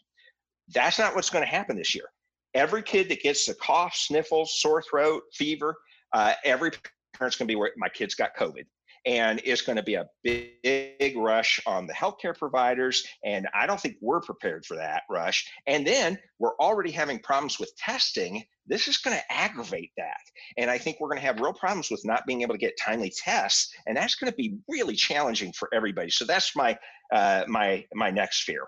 That's 0.74 1.00
not 1.00 1.16
what's 1.16 1.30
going 1.32 1.44
to 1.44 1.50
happen 1.50 1.76
this 1.76 1.96
year. 1.96 2.06
Every 2.54 2.84
kid 2.84 3.10
that 3.10 3.22
gets 3.22 3.46
the 3.46 3.56
cough, 3.56 3.96
sniffles, 3.96 4.60
sore 4.60 4.84
throat, 4.84 5.24
fever, 5.34 5.76
uh, 6.14 6.34
every 6.46 6.72
parent's 7.16 7.38
going 7.38 7.48
to 7.48 7.52
be 7.52 7.56
where 7.56 7.72
my 7.78 7.90
kid's 7.90 8.16
got 8.16 8.36
COVID 8.38 8.66
and 9.06 9.42
it's 9.44 9.62
going 9.62 9.76
to 9.76 9.84
be 9.84 9.96
a 9.96 10.06
big, 10.24 10.52
big 10.64 11.18
rush 11.18 11.60
on 11.66 11.88
the 11.88 11.94
healthcare 11.94 12.38
providers. 12.38 13.04
And 13.24 13.48
I 13.54 13.66
don't 13.66 13.80
think 13.80 13.98
we're 14.02 14.22
prepared 14.22 14.66
for 14.66 14.76
that 14.78 15.04
rush. 15.10 15.50
And 15.68 15.86
then 15.86 16.18
we're 16.40 16.56
already 16.58 16.92
having 16.92 17.20
problems 17.20 17.60
with 17.60 17.76
testing. 17.78 18.44
This 18.68 18.88
is 18.88 18.98
going 18.98 19.18
to 19.18 19.32
aggravate 19.32 19.92
that. 19.98 20.18
And 20.58 20.70
I 20.70 20.78
think 20.78 21.00
we're 21.00 21.10
going 21.10 21.22
to 21.22 21.26
have 21.26 21.40
real 21.40 21.54
problems 21.54 21.90
with 21.90 22.02
not 22.06 22.26
being 22.26 22.42
able 22.42 22.54
to 22.54 22.60
get 22.60 22.78
timely 22.84 23.12
tests. 23.16 23.74
And 23.88 23.98
that's 23.98 24.16
going 24.16 24.32
to 24.32 24.36
be 24.36 24.58
really 24.68 24.96
challenging 24.96 25.54
for 25.54 25.70
everybody. 25.74 26.10
So 26.10 26.26
that's 26.26 26.56
my 26.56 26.78
uh, 27.14 27.44
my 27.48 27.86
my 27.94 28.12
next 28.12 28.44
fear. 28.44 28.68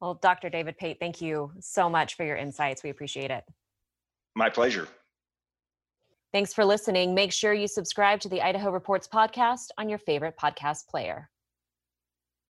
Well, 0.00 0.14
Dr. 0.14 0.48
David 0.48 0.78
Pate, 0.78 0.98
thank 1.00 1.20
you 1.20 1.52
so 1.60 1.90
much 1.90 2.14
for 2.14 2.24
your 2.24 2.36
insights. 2.36 2.82
We 2.82 2.90
appreciate 2.90 3.30
it. 3.30 3.44
My 4.36 4.48
pleasure. 4.48 4.86
Thanks 6.32 6.52
for 6.52 6.64
listening. 6.64 7.14
Make 7.14 7.32
sure 7.32 7.54
you 7.54 7.66
subscribe 7.66 8.20
to 8.20 8.28
the 8.28 8.42
Idaho 8.42 8.70
Reports 8.70 9.08
podcast 9.08 9.68
on 9.78 9.88
your 9.88 9.98
favorite 9.98 10.36
podcast 10.36 10.86
player. 10.88 11.30